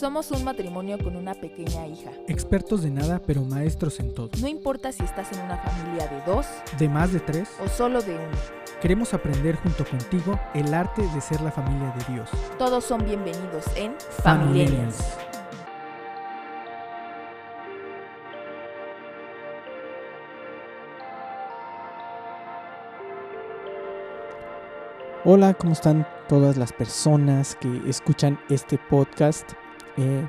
Somos 0.00 0.30
un 0.30 0.42
matrimonio 0.44 0.96
con 0.96 1.14
una 1.14 1.34
pequeña 1.34 1.86
hija. 1.86 2.10
Expertos 2.26 2.82
de 2.82 2.90
nada, 2.90 3.20
pero 3.26 3.42
maestros 3.42 4.00
en 4.00 4.14
todo. 4.14 4.30
No 4.40 4.48
importa 4.48 4.92
si 4.92 5.02
estás 5.02 5.30
en 5.30 5.40
una 5.40 5.58
familia 5.58 6.08
de 6.08 6.22
dos 6.22 6.46
De 6.78 6.88
más 6.88 7.12
de 7.12 7.20
tres, 7.20 7.50
o 7.62 7.68
solo 7.68 8.00
de 8.00 8.14
uno. 8.14 8.38
queremos 8.80 9.12
aprender 9.12 9.56
junto 9.56 9.84
contigo 9.84 10.40
el 10.54 10.72
arte 10.72 11.02
de 11.02 11.20
ser 11.20 11.42
la 11.42 11.52
familia 11.52 11.94
de 11.98 12.14
Dios. 12.14 12.30
Todos 12.58 12.82
son 12.82 13.04
bienvenidos 13.04 13.66
en. 13.76 13.94
Familiarians. 14.22 14.96
Hola, 25.26 25.52
¿cómo 25.52 25.74
están 25.74 26.08
todas 26.26 26.56
las 26.56 26.72
personas 26.72 27.54
que 27.56 27.82
escuchan 27.86 28.40
este 28.48 28.78
podcast? 28.88 29.52
Eh, 30.02 30.26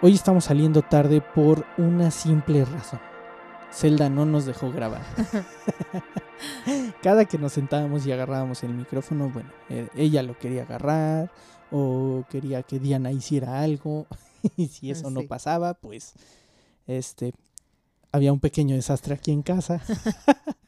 hoy 0.00 0.14
estamos 0.14 0.44
saliendo 0.44 0.80
tarde 0.80 1.20
por 1.20 1.66
una 1.76 2.10
simple 2.10 2.64
razón. 2.64 2.98
Zelda 3.70 4.08
no 4.08 4.24
nos 4.24 4.46
dejó 4.46 4.72
grabar. 4.72 5.02
Cada 7.02 7.26
que 7.26 7.36
nos 7.36 7.52
sentábamos 7.52 8.06
y 8.06 8.12
agarrábamos 8.12 8.62
el 8.62 8.72
micrófono, 8.72 9.28
bueno, 9.28 9.50
eh, 9.68 9.86
ella 9.94 10.22
lo 10.22 10.38
quería 10.38 10.62
agarrar 10.62 11.30
o 11.70 12.24
quería 12.30 12.62
que 12.62 12.78
Diana 12.78 13.12
hiciera 13.12 13.60
algo 13.60 14.06
y 14.56 14.68
si 14.68 14.90
eso 14.90 15.10
no 15.10 15.24
pasaba, 15.28 15.74
pues 15.74 16.14
este 16.86 17.34
había 18.12 18.32
un 18.32 18.40
pequeño 18.40 18.74
desastre 18.76 19.12
aquí 19.12 19.30
en 19.30 19.42
casa. 19.42 19.82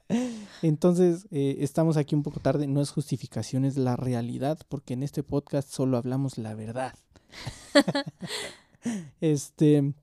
Entonces, 0.60 1.26
eh, 1.30 1.56
estamos 1.60 1.96
aquí 1.96 2.14
un 2.14 2.22
poco 2.22 2.40
tarde, 2.40 2.66
no 2.66 2.82
es 2.82 2.90
justificación, 2.90 3.64
es 3.64 3.78
la 3.78 3.96
realidad, 3.96 4.58
porque 4.68 4.92
en 4.92 5.02
este 5.02 5.22
podcast 5.22 5.70
solo 5.70 5.96
hablamos 5.96 6.36
la 6.36 6.54
verdad. 6.54 6.92
este, 9.20 9.94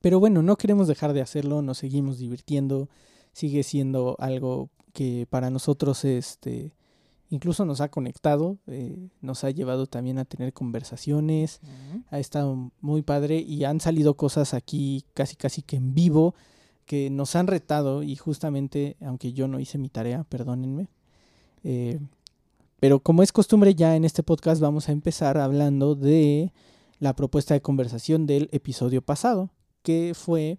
pero 0.00 0.20
bueno, 0.20 0.42
no 0.42 0.56
queremos 0.56 0.88
dejar 0.88 1.12
de 1.12 1.20
hacerlo, 1.20 1.62
nos 1.62 1.78
seguimos 1.78 2.18
divirtiendo, 2.18 2.88
sigue 3.32 3.62
siendo 3.62 4.16
algo 4.18 4.70
que 4.92 5.26
para 5.28 5.50
nosotros, 5.50 6.04
este, 6.04 6.72
incluso 7.28 7.64
nos 7.64 7.80
ha 7.80 7.90
conectado, 7.90 8.58
eh, 8.66 9.08
nos 9.20 9.44
ha 9.44 9.50
llevado 9.50 9.86
también 9.86 10.18
a 10.18 10.24
tener 10.24 10.52
conversaciones, 10.52 11.60
ha 12.10 12.18
estado 12.18 12.72
muy 12.80 13.02
padre 13.02 13.38
y 13.38 13.64
han 13.64 13.80
salido 13.80 14.14
cosas 14.14 14.54
aquí 14.54 15.04
casi 15.14 15.36
casi 15.36 15.62
que 15.62 15.76
en 15.76 15.94
vivo 15.94 16.34
que 16.86 17.08
nos 17.08 17.36
han 17.36 17.46
retado 17.46 18.02
y 18.02 18.16
justamente, 18.16 18.96
aunque 19.00 19.32
yo 19.32 19.46
no 19.46 19.60
hice 19.60 19.78
mi 19.78 19.88
tarea, 19.88 20.24
perdónenme, 20.24 20.88
eh, 21.62 22.00
pero 22.80 23.00
como 23.00 23.22
es 23.22 23.30
costumbre 23.30 23.74
ya 23.74 23.94
en 23.94 24.04
este 24.04 24.22
podcast 24.22 24.60
vamos 24.60 24.88
a 24.88 24.92
empezar 24.92 25.36
hablando 25.38 25.94
de 25.94 26.52
la 26.98 27.14
propuesta 27.14 27.54
de 27.54 27.62
conversación 27.62 28.26
del 28.26 28.48
episodio 28.52 29.02
pasado, 29.02 29.50
que 29.82 30.12
fue 30.14 30.58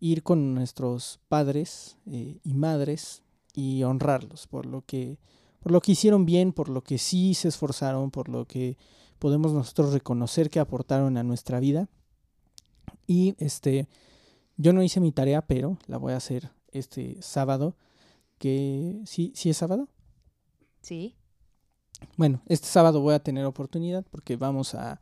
ir 0.00 0.22
con 0.22 0.54
nuestros 0.54 1.20
padres 1.28 1.96
eh, 2.06 2.38
y 2.44 2.54
madres 2.54 3.22
y 3.54 3.82
honrarlos 3.82 4.46
por 4.46 4.66
lo 4.66 4.82
que 4.82 5.18
por 5.58 5.72
lo 5.72 5.80
que 5.80 5.92
hicieron 5.92 6.24
bien, 6.24 6.52
por 6.52 6.68
lo 6.68 6.82
que 6.82 6.98
sí 6.98 7.34
se 7.34 7.48
esforzaron, 7.48 8.12
por 8.12 8.28
lo 8.28 8.46
que 8.46 8.76
podemos 9.18 9.52
nosotros 9.52 9.92
reconocer 9.92 10.50
que 10.50 10.60
aportaron 10.60 11.16
a 11.16 11.24
nuestra 11.24 11.58
vida. 11.58 11.88
Y 13.08 13.34
este, 13.38 13.88
yo 14.56 14.72
no 14.72 14.84
hice 14.84 15.00
mi 15.00 15.10
tarea, 15.10 15.42
pero 15.42 15.76
la 15.88 15.98
voy 15.98 16.12
a 16.12 16.18
hacer 16.18 16.52
este 16.70 17.20
sábado. 17.20 17.76
Que 18.38 19.02
sí, 19.04 19.32
sí 19.34 19.50
es 19.50 19.56
sábado. 19.56 19.88
Sí. 20.80 21.17
Bueno, 22.16 22.40
este 22.46 22.66
sábado 22.66 23.00
voy 23.00 23.14
a 23.14 23.22
tener 23.22 23.44
oportunidad 23.44 24.04
porque 24.10 24.36
vamos 24.36 24.74
a, 24.74 25.00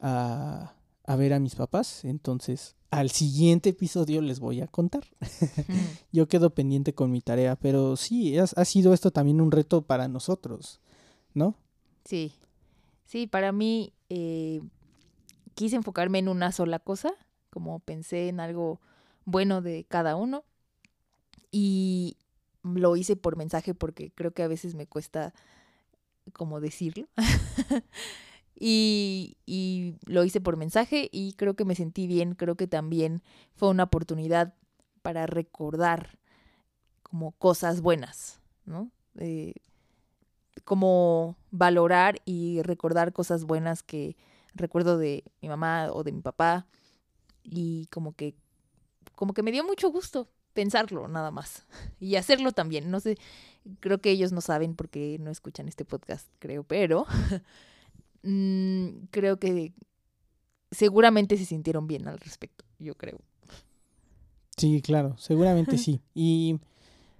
a, 0.00 0.74
a 1.04 1.16
ver 1.16 1.32
a 1.32 1.40
mis 1.40 1.54
papás. 1.54 2.04
Entonces, 2.04 2.76
al 2.90 3.10
siguiente 3.10 3.70
episodio 3.70 4.20
les 4.22 4.40
voy 4.40 4.60
a 4.60 4.66
contar. 4.66 5.04
Yo 6.12 6.28
quedo 6.28 6.50
pendiente 6.50 6.94
con 6.94 7.10
mi 7.10 7.20
tarea, 7.20 7.56
pero 7.56 7.96
sí, 7.96 8.38
ha, 8.38 8.44
ha 8.44 8.64
sido 8.64 8.92
esto 8.92 9.10
también 9.10 9.40
un 9.40 9.50
reto 9.50 9.82
para 9.82 10.08
nosotros, 10.08 10.80
¿no? 11.34 11.56
Sí. 12.04 12.32
Sí, 13.04 13.26
para 13.26 13.52
mí 13.52 13.92
eh, 14.08 14.62
quise 15.54 15.76
enfocarme 15.76 16.18
en 16.18 16.28
una 16.28 16.52
sola 16.52 16.78
cosa, 16.78 17.12
como 17.50 17.78
pensé 17.80 18.28
en 18.28 18.40
algo 18.40 18.80
bueno 19.24 19.62
de 19.62 19.84
cada 19.88 20.16
uno. 20.16 20.44
Y 21.52 22.16
lo 22.62 22.96
hice 22.96 23.16
por 23.16 23.36
mensaje 23.36 23.74
porque 23.74 24.10
creo 24.14 24.32
que 24.32 24.42
a 24.42 24.48
veces 24.48 24.74
me 24.74 24.86
cuesta 24.86 25.32
como 26.36 26.60
decirlo. 26.60 27.08
y, 28.54 29.36
y 29.46 29.96
lo 30.04 30.24
hice 30.24 30.40
por 30.40 30.56
mensaje 30.56 31.08
y 31.10 31.32
creo 31.32 31.54
que 31.54 31.64
me 31.64 31.74
sentí 31.74 32.06
bien, 32.06 32.34
creo 32.34 32.56
que 32.56 32.66
también 32.66 33.22
fue 33.54 33.70
una 33.70 33.84
oportunidad 33.84 34.54
para 35.02 35.26
recordar 35.26 36.18
como 37.02 37.32
cosas 37.32 37.80
buenas, 37.80 38.40
¿no? 38.64 38.90
Eh, 39.18 39.54
como 40.64 41.36
valorar 41.50 42.20
y 42.24 42.60
recordar 42.62 43.12
cosas 43.12 43.44
buenas 43.44 43.82
que 43.82 44.16
recuerdo 44.54 44.98
de 44.98 45.24
mi 45.40 45.48
mamá 45.48 45.90
o 45.92 46.02
de 46.02 46.12
mi 46.12 46.20
papá 46.20 46.66
y 47.44 47.86
como 47.86 48.12
que 48.14 48.34
como 49.14 49.32
que 49.32 49.42
me 49.42 49.52
dio 49.52 49.64
mucho 49.64 49.90
gusto 49.90 50.28
pensarlo 50.52 51.06
nada 51.06 51.30
más 51.30 51.66
y 52.00 52.16
hacerlo 52.16 52.52
también. 52.52 52.90
No 52.90 52.98
sé, 53.00 53.16
creo 53.80 54.00
que 54.00 54.10
ellos 54.10 54.32
no 54.32 54.40
saben 54.40 54.74
porque 54.74 55.18
no 55.20 55.30
escuchan 55.30 55.68
este 55.68 55.84
podcast, 55.84 56.28
creo, 56.38 56.64
pero 56.64 57.06
mm, 58.22 59.06
creo 59.10 59.38
que 59.38 59.72
seguramente 60.70 61.36
se 61.36 61.44
sintieron 61.44 61.86
bien 61.86 62.08
al 62.08 62.18
respecto, 62.18 62.64
yo 62.78 62.94
creo. 62.94 63.18
Sí, 64.56 64.80
claro, 64.82 65.16
seguramente 65.18 65.78
sí. 65.78 66.00
Y, 66.14 66.58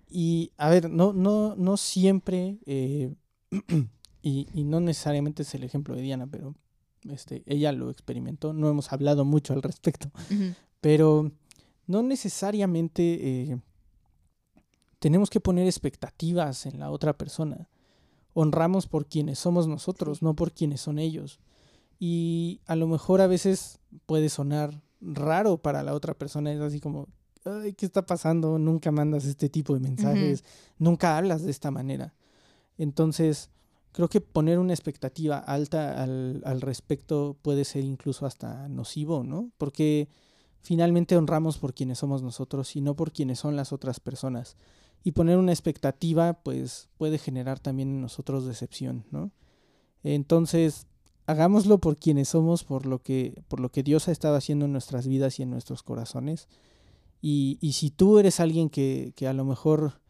y 0.08 0.52
a 0.56 0.70
ver, 0.70 0.90
no, 0.90 1.12
no, 1.12 1.54
no 1.56 1.76
siempre, 1.76 2.58
eh, 2.66 3.14
y, 4.22 4.48
y 4.52 4.64
no 4.64 4.80
necesariamente 4.80 5.42
es 5.42 5.54
el 5.54 5.64
ejemplo 5.64 5.94
de 5.94 6.02
Diana, 6.02 6.26
pero 6.26 6.54
este, 7.10 7.42
ella 7.46 7.72
lo 7.72 7.90
experimentó, 7.90 8.52
no 8.52 8.68
hemos 8.68 8.92
hablado 8.92 9.24
mucho 9.24 9.52
al 9.52 9.62
respecto, 9.62 10.10
pero 10.80 11.30
no 11.86 12.02
necesariamente 12.02 13.02
eh, 13.52 13.58
tenemos 14.98 15.30
que 15.30 15.40
poner 15.40 15.66
expectativas 15.66 16.66
en 16.66 16.80
la 16.80 16.90
otra 16.90 17.16
persona. 17.16 17.68
Honramos 18.34 18.86
por 18.86 19.06
quienes 19.06 19.38
somos 19.38 19.66
nosotros, 19.66 20.22
no 20.22 20.34
por 20.34 20.52
quienes 20.52 20.80
son 20.80 20.98
ellos. 20.98 21.40
Y 21.98 22.60
a 22.66 22.76
lo 22.76 22.86
mejor 22.86 23.20
a 23.20 23.26
veces 23.26 23.78
puede 24.06 24.28
sonar 24.28 24.82
raro 25.00 25.58
para 25.58 25.82
la 25.82 25.94
otra 25.94 26.14
persona, 26.14 26.52
es 26.52 26.60
así 26.60 26.80
como, 26.80 27.08
ay, 27.44 27.72
¿qué 27.74 27.86
está 27.86 28.04
pasando? 28.04 28.58
Nunca 28.58 28.90
mandas 28.90 29.24
este 29.24 29.48
tipo 29.48 29.74
de 29.74 29.80
mensajes, 29.80 30.44
nunca 30.78 31.16
hablas 31.16 31.42
de 31.42 31.50
esta 31.50 31.70
manera. 31.70 32.14
Entonces, 32.78 33.50
creo 33.92 34.08
que 34.08 34.20
poner 34.20 34.58
una 34.58 34.74
expectativa 34.74 35.38
alta 35.38 36.02
al, 36.02 36.42
al 36.44 36.60
respecto 36.60 37.36
puede 37.40 37.64
ser 37.64 37.84
incluso 37.84 38.26
hasta 38.26 38.68
nocivo, 38.68 39.24
¿no? 39.24 39.50
Porque 39.56 40.08
finalmente 40.60 41.16
honramos 41.16 41.58
por 41.58 41.72
quienes 41.72 41.98
somos 41.98 42.22
nosotros 42.22 42.76
y 42.76 42.80
no 42.80 42.96
por 42.96 43.12
quienes 43.12 43.38
son 43.38 43.56
las 43.56 43.72
otras 43.72 44.00
personas. 44.00 44.56
Y 45.06 45.12
poner 45.12 45.38
una 45.38 45.52
expectativa, 45.52 46.32
pues, 46.32 46.88
puede 46.96 47.18
generar 47.18 47.60
también 47.60 47.90
en 47.90 48.00
nosotros 48.00 48.44
decepción, 48.44 49.04
¿no? 49.12 49.30
Entonces, 50.02 50.88
hagámoslo 51.26 51.78
por 51.78 51.96
quienes 51.96 52.30
somos, 52.30 52.64
por 52.64 52.86
lo 52.86 53.00
que, 53.00 53.40
por 53.46 53.60
lo 53.60 53.70
que 53.70 53.84
Dios 53.84 54.08
ha 54.08 54.10
estado 54.10 54.34
haciendo 54.34 54.64
en 54.64 54.72
nuestras 54.72 55.06
vidas 55.06 55.38
y 55.38 55.44
en 55.44 55.50
nuestros 55.50 55.84
corazones. 55.84 56.48
Y, 57.22 57.56
y 57.60 57.74
si 57.74 57.92
tú 57.92 58.18
eres 58.18 58.40
alguien 58.40 58.68
que, 58.68 59.12
que 59.14 59.28
a 59.28 59.32
lo 59.32 59.44
mejor 59.44 60.00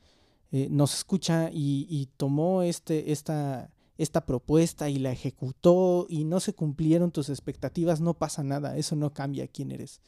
eh, 0.50 0.68
nos 0.70 0.94
escucha 0.94 1.50
y, 1.52 1.86
y 1.90 2.06
tomó 2.16 2.62
este, 2.62 3.12
esta, 3.12 3.70
esta 3.98 4.24
propuesta 4.24 4.88
y 4.88 4.98
la 4.98 5.12
ejecutó 5.12 6.06
y 6.08 6.24
no 6.24 6.40
se 6.40 6.54
cumplieron 6.54 7.10
tus 7.10 7.28
expectativas, 7.28 8.00
no 8.00 8.14
pasa 8.14 8.42
nada, 8.42 8.78
eso 8.78 8.96
no 8.96 9.12
cambia 9.12 9.46
quién 9.46 9.72
eres. 9.72 10.00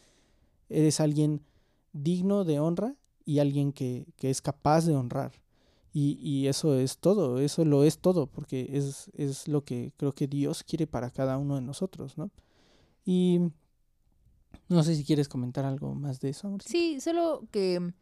Eres 0.70 0.98
alguien 0.98 1.42
digno 1.92 2.44
de 2.44 2.58
honra 2.58 2.96
y 3.28 3.40
alguien 3.40 3.74
que, 3.74 4.06
que 4.16 4.30
es 4.30 4.40
capaz 4.40 4.86
de 4.86 4.96
honrar. 4.96 5.32
Y, 5.92 6.18
y 6.22 6.48
eso 6.48 6.78
es 6.78 6.96
todo, 6.96 7.38
eso 7.40 7.62
lo 7.66 7.84
es 7.84 7.98
todo, 7.98 8.26
porque 8.26 8.70
es, 8.72 9.10
es 9.12 9.48
lo 9.48 9.64
que 9.64 9.92
creo 9.98 10.14
que 10.14 10.26
Dios 10.26 10.62
quiere 10.62 10.86
para 10.86 11.10
cada 11.10 11.36
uno 11.36 11.56
de 11.56 11.60
nosotros, 11.60 12.16
¿no? 12.16 12.30
Y 13.04 13.40
no 14.70 14.82
sé 14.82 14.94
si 14.94 15.04
quieres 15.04 15.28
comentar 15.28 15.66
algo 15.66 15.94
más 15.94 16.20
de 16.20 16.30
eso. 16.30 16.46
amorcito. 16.46 16.70
Sí, 16.70 17.02
solo 17.02 17.44
que 17.50 17.92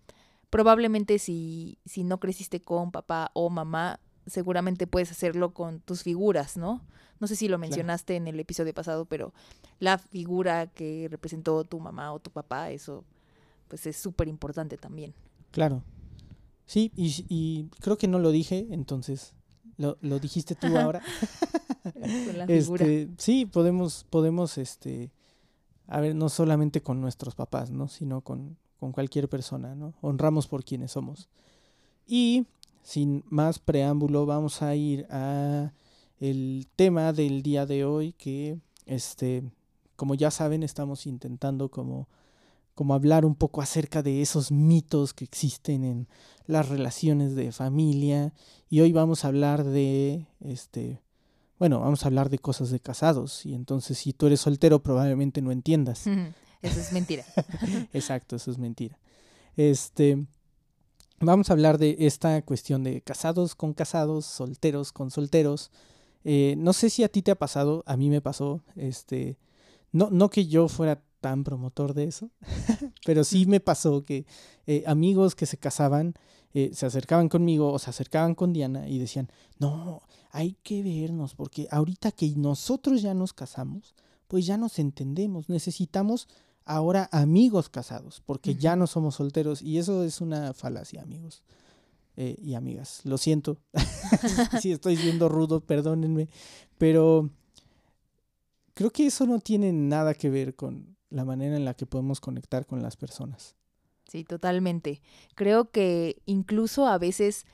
probablemente 0.49 1.19
si, 1.19 1.79
si 1.85 2.05
no 2.05 2.21
creciste 2.21 2.61
con 2.61 2.93
papá 2.93 3.33
o 3.35 3.51
mamá, 3.51 3.99
seguramente 4.27 4.87
puedes 4.87 5.11
hacerlo 5.11 5.55
con 5.55 5.81
tus 5.81 6.05
figuras, 6.05 6.57
¿no? 6.57 6.87
No 7.19 7.27
sé 7.27 7.35
si 7.35 7.49
lo 7.49 7.59
mencionaste 7.59 8.15
en 8.15 8.29
el 8.29 8.39
episodio 8.39 8.73
pasado, 8.75 9.07
pero 9.07 9.33
la 9.81 9.99
figura 9.99 10.69
que 10.69 11.09
representó 11.11 11.65
tu 11.65 11.81
mamá 11.81 12.13
o 12.13 12.21
tu 12.21 12.31
papá, 12.31 12.71
eso 12.71 13.03
pues 13.69 13.87
es 13.87 13.97
súper 13.97 14.29
importante 14.29 14.77
también. 14.77 15.15
Claro. 15.51 15.83
Sí, 16.67 16.93
y, 16.97 17.25
y 17.29 17.69
creo 17.81 17.97
que 17.97 18.09
no 18.09 18.19
lo 18.19 18.31
dije, 18.31 18.67
entonces 18.71 19.35
lo, 19.77 19.99
lo 20.01 20.19
dijiste 20.19 20.55
tú 20.55 20.77
ahora. 20.77 21.03
con 21.83 22.39
la 22.39 22.47
figura. 22.47 22.85
Este, 22.85 23.09
sí, 23.19 23.47
podemos, 23.47 24.05
podemos, 24.11 24.59
este, 24.59 25.11
a 25.87 26.01
ver, 26.01 26.15
no 26.15 26.29
solamente 26.29 26.83
con 26.83 27.01
nuestros 27.01 27.35
papás, 27.35 27.71
¿no? 27.71 27.89
Sino 27.89 28.21
con, 28.23 28.57
con 28.79 28.93
cualquier 28.93 29.29
persona, 29.29 29.75
¿no? 29.75 29.95
Honramos 30.01 30.49
por 30.49 30.65
quienes 30.65 30.93
somos. 30.93 31.29
Y 32.07 32.47
sin 32.83 33.25
más 33.29 33.59
preámbulo, 33.59 34.27
vamos 34.27 34.63
a 34.63 34.75
ir 34.75 35.07
a 35.11 35.73
el 36.19 36.67
tema 36.77 37.13
del 37.13 37.43
día 37.43 37.67
de 37.67 37.85
hoy 37.85 38.13
que, 38.13 38.59
este, 38.87 39.43
como 39.97 40.15
ya 40.15 40.31
saben, 40.31 40.63
estamos 40.63 41.07
intentando 41.07 41.69
como 41.69 42.09
como 42.77 42.93
hablar 42.93 43.25
un 43.25 43.35
poco 43.35 43.63
acerca 43.63 44.03
de 44.03 44.21
esos 44.21 44.53
mitos 44.53 45.15
que 45.15 45.25
existen 45.25 45.83
en 45.83 46.09
las 46.47 46.69
relaciones 46.69 47.35
de 47.35 47.51
familia 47.51 48.35
y 48.69 48.81
hoy 48.81 48.93
vamos 48.93 49.25
a 49.25 49.29
hablar 49.29 49.65
de 49.65 50.27
este 50.41 51.03
bueno, 51.59 51.81
vamos 51.81 52.05
a 52.05 52.09
hablar 52.09 52.29
de 52.29 52.39
cosas 52.39 52.69
de 52.69 52.79
casados 52.79 53.47
y 53.47 53.55
entonces 53.55 53.97
si 53.97 54.13
tú 54.13 54.27
eres 54.27 54.43
soltero 54.43 54.83
probablemente 54.83 55.41
no 55.41 55.53
entiendas. 55.53 56.07
Eso 56.63 56.81
es 56.81 56.93
mentira. 56.93 57.25
Exacto, 57.95 58.37
eso 58.37 58.51
es 58.51 58.59
mentira. 58.59 58.99
Este 59.57 60.27
vamos 61.19 61.49
a 61.49 61.55
hablar 61.55 61.79
de 61.79 61.97
esta 62.01 62.43
cuestión 62.43 62.85
de 62.85 63.01
casados 63.01 63.55
con 63.55 63.73
casados, 63.73 64.27
solteros 64.27 64.93
con 64.93 65.11
solteros. 65.11 65.71
Eh, 66.25 66.57
no 66.59 66.75
sé 66.75 66.91
si 66.91 67.05
a 67.05 67.09
ti 67.09 67.23
te 67.23 67.31
ha 67.31 67.39
pasado, 67.39 67.85
a 67.87 67.97
mí 67.97 68.11
me 68.11 68.21
pasó, 68.21 68.63
este, 68.75 69.39
no, 69.93 70.11
no 70.11 70.29
que 70.29 70.47
yo 70.47 70.69
fuera 70.69 71.01
tan 71.27 71.43
promotor 71.43 71.93
de 71.93 72.05
eso, 72.05 72.31
pero 73.05 73.25
sí 73.25 73.47
me 73.47 73.59
pasó 73.59 74.05
que 74.05 74.27
eh, 74.69 74.85
amigos 74.87 75.35
que 75.35 75.45
se 75.45 75.57
casaban 75.57 76.15
eh, 76.55 76.71
se 76.73 76.87
acercaban 76.87 77.29
conmigo 77.29 77.73
o 77.73 77.81
se 77.81 77.91
acercaban 77.91 78.37
con 78.37 78.53
Diana 78.53 78.89
y 78.89 79.01
decían, 79.01 79.29
no, 79.59 80.03
hay 80.31 80.57
que 80.63 80.85
vernos 80.85 81.35
porque 81.35 81.67
ahorita 81.73 82.13
que 82.13 82.33
nosotros 82.37 83.03
ya 83.03 83.13
nos 83.13 83.33
casamos, 83.33 83.97
pues 84.29 84.47
ya 84.47 84.57
nos 84.57 84.79
entendemos, 84.79 85.49
necesitamos 85.49 86.29
ahora 86.65 87.09
amigos 87.11 87.69
casados 87.69 88.23
porque 88.25 88.55
ya 88.55 88.77
no 88.77 88.87
somos 88.87 89.17
solteros 89.17 89.63
y 89.63 89.79
eso 89.79 90.05
es 90.05 90.21
una 90.21 90.55
falacia, 90.55 91.03
amigos. 91.03 91.43
Eh, 92.17 92.37
y 92.41 92.55
amigas, 92.55 93.01
lo 93.03 93.19
siento, 93.19 93.59
si 94.63 94.71
estoy 94.71 94.97
siendo 94.97 95.29
rudo, 95.29 95.61
perdónenme, 95.61 96.29
pero 96.79 97.31
creo 98.75 98.91
que 98.91 99.07
eso 99.07 99.27
no 99.27 99.41
tiene 99.41 99.73
nada 99.73 100.15
que 100.15 100.31
ver 100.31 100.55
con, 100.55 100.96
la 101.11 101.25
manera 101.25 101.57
en 101.57 101.65
la 101.65 101.75
que 101.75 101.87
podemos 101.87 102.21
conectar 102.21 102.67
con 102.67 102.83
las 102.83 102.97
personas. 102.97 103.57
Sí, 104.09 104.25
totalmente. 104.25 105.03
Creo 105.35 105.71
que 105.71 106.23
incluso 106.27 106.87
a 106.87 106.99
veces 106.99 107.45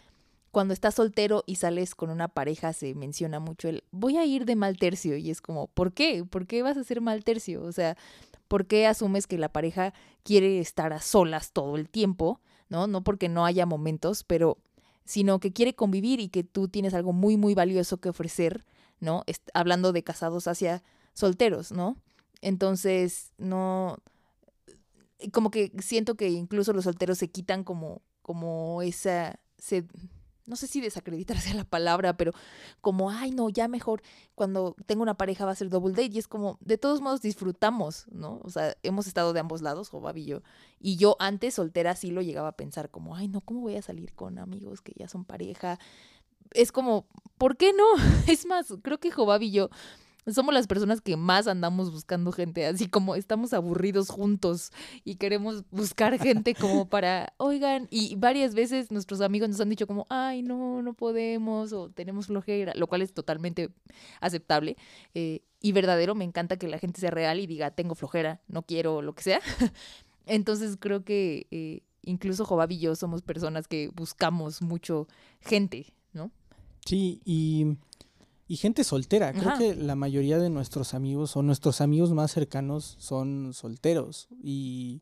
cuando 0.50 0.74
estás 0.74 0.96
soltero 0.96 1.44
y 1.46 1.56
sales 1.56 1.94
con 1.94 2.10
una 2.10 2.28
pareja 2.28 2.74
se 2.74 2.94
menciona 2.94 3.40
mucho 3.40 3.68
el 3.68 3.84
voy 3.90 4.18
a 4.18 4.26
ir 4.26 4.44
de 4.44 4.54
mal 4.54 4.76
tercio 4.76 5.16
y 5.16 5.30
es 5.30 5.40
como, 5.40 5.68
¿por 5.68 5.92
qué? 5.92 6.24
¿Por 6.24 6.46
qué 6.46 6.62
vas 6.62 6.76
a 6.76 6.84
ser 6.84 7.00
mal 7.00 7.24
tercio? 7.24 7.62
O 7.62 7.72
sea, 7.72 7.96
¿por 8.48 8.66
qué 8.66 8.86
asumes 8.86 9.26
que 9.26 9.38
la 9.38 9.48
pareja 9.48 9.94
quiere 10.22 10.60
estar 10.60 10.92
a 10.92 11.00
solas 11.00 11.52
todo 11.52 11.76
el 11.76 11.88
tiempo? 11.88 12.40
¿No? 12.68 12.86
No 12.86 13.02
porque 13.02 13.28
no 13.30 13.46
haya 13.46 13.64
momentos, 13.64 14.24
pero 14.24 14.58
sino 15.04 15.40
que 15.40 15.52
quiere 15.52 15.74
convivir 15.74 16.20
y 16.20 16.28
que 16.28 16.44
tú 16.44 16.68
tienes 16.68 16.94
algo 16.94 17.12
muy, 17.12 17.36
muy 17.36 17.54
valioso 17.54 17.96
que 17.96 18.10
ofrecer, 18.10 18.64
¿no? 19.00 19.24
hablando 19.52 19.92
de 19.92 20.04
casados 20.04 20.46
hacia 20.46 20.82
solteros, 21.12 21.72
¿no? 21.72 21.96
Entonces, 22.42 23.32
no, 23.38 23.96
como 25.32 25.50
que 25.50 25.72
siento 25.80 26.16
que 26.16 26.28
incluso 26.28 26.72
los 26.72 26.84
solteros 26.84 27.18
se 27.18 27.30
quitan 27.30 27.62
como, 27.62 28.02
como 28.20 28.82
esa, 28.82 29.38
se, 29.58 29.86
no 30.46 30.56
sé 30.56 30.66
si 30.66 30.80
desacreditarse 30.80 31.54
la 31.54 31.62
palabra, 31.62 32.16
pero 32.16 32.32
como, 32.80 33.10
ay, 33.10 33.30
no, 33.30 33.48
ya 33.48 33.68
mejor 33.68 34.02
cuando 34.34 34.74
tengo 34.86 35.02
una 35.02 35.16
pareja 35.16 35.46
va 35.46 35.52
a 35.52 35.56
ser 35.56 35.70
double 35.70 35.92
date. 35.92 36.10
Y 36.14 36.18
es 36.18 36.26
como, 36.26 36.58
de 36.60 36.78
todos 36.78 37.00
modos 37.00 37.22
disfrutamos, 37.22 38.06
¿no? 38.10 38.40
O 38.42 38.50
sea, 38.50 38.76
hemos 38.82 39.06
estado 39.06 39.32
de 39.32 39.40
ambos 39.40 39.62
lados, 39.62 39.88
Jobab 39.88 40.16
y 40.16 40.24
yo. 40.24 40.42
Y 40.80 40.96
yo 40.96 41.16
antes 41.20 41.54
soltera 41.54 41.94
sí 41.94 42.10
lo 42.10 42.22
llegaba 42.22 42.48
a 42.48 42.56
pensar 42.56 42.90
como, 42.90 43.14
ay, 43.14 43.28
no, 43.28 43.40
¿cómo 43.40 43.60
voy 43.60 43.76
a 43.76 43.82
salir 43.82 44.14
con 44.14 44.38
amigos 44.40 44.80
que 44.80 44.92
ya 44.96 45.06
son 45.06 45.24
pareja? 45.24 45.78
Es 46.50 46.72
como, 46.72 47.06
¿por 47.38 47.56
qué 47.56 47.72
no? 47.72 47.84
Es 48.28 48.46
más, 48.46 48.74
creo 48.82 48.98
que 48.98 49.12
Jobab 49.12 49.42
y 49.42 49.52
yo 49.52 49.70
somos 50.26 50.54
las 50.54 50.66
personas 50.66 51.00
que 51.00 51.16
más 51.16 51.46
andamos 51.46 51.90
buscando 51.90 52.32
gente, 52.32 52.66
así 52.66 52.86
como 52.88 53.14
estamos 53.14 53.52
aburridos 53.52 54.08
juntos 54.08 54.70
y 55.04 55.16
queremos 55.16 55.64
buscar 55.70 56.18
gente 56.18 56.54
como 56.58 56.88
para, 56.88 57.32
oigan, 57.38 57.88
y 57.90 58.14
varias 58.16 58.54
veces 58.54 58.90
nuestros 58.90 59.20
amigos 59.20 59.48
nos 59.48 59.60
han 59.60 59.70
dicho 59.70 59.86
como, 59.86 60.06
ay, 60.10 60.42
no, 60.42 60.82
no 60.82 60.94
podemos 60.94 61.72
o 61.72 61.90
tenemos 61.90 62.26
flojera, 62.26 62.72
lo 62.76 62.86
cual 62.86 63.02
es 63.02 63.12
totalmente 63.12 63.70
aceptable 64.20 64.76
eh, 65.14 65.42
y 65.60 65.72
verdadero, 65.72 66.14
me 66.14 66.24
encanta 66.24 66.56
que 66.56 66.68
la 66.68 66.78
gente 66.78 67.00
sea 67.00 67.10
real 67.10 67.40
y 67.40 67.46
diga, 67.46 67.70
tengo 67.70 67.94
flojera, 67.94 68.40
no 68.48 68.62
quiero 68.62 69.02
lo 69.02 69.14
que 69.14 69.22
sea. 69.22 69.40
Entonces 70.26 70.76
creo 70.78 71.04
que 71.04 71.46
eh, 71.50 71.82
incluso 72.02 72.44
Jobab 72.44 72.70
y 72.72 72.78
yo 72.78 72.94
somos 72.94 73.22
personas 73.22 73.68
que 73.68 73.88
buscamos 73.88 74.62
mucho 74.62 75.08
gente, 75.40 75.92
¿no? 76.12 76.30
Sí, 76.84 77.20
y 77.24 77.76
y 78.48 78.56
gente 78.56 78.84
soltera. 78.84 79.32
Creo 79.32 79.56
que 79.58 79.74
la 79.74 79.94
mayoría 79.94 80.38
de 80.38 80.50
nuestros 80.50 80.94
amigos 80.94 81.36
o 81.36 81.42
nuestros 81.42 81.80
amigos 81.80 82.12
más 82.12 82.32
cercanos 82.32 82.96
son 82.98 83.52
solteros 83.54 84.28
y 84.42 85.00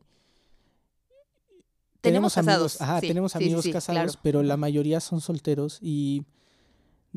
tenemos, 2.01 2.37
amigos, 2.37 2.81
ajá, 2.81 2.99
tenemos 2.99 3.35
amigos 3.35 3.67
casados, 3.71 4.17
pero 4.21 4.41
la 4.41 4.57
mayoría 4.57 4.99
son 4.99 5.21
solteros 5.21 5.77
y 5.81 6.25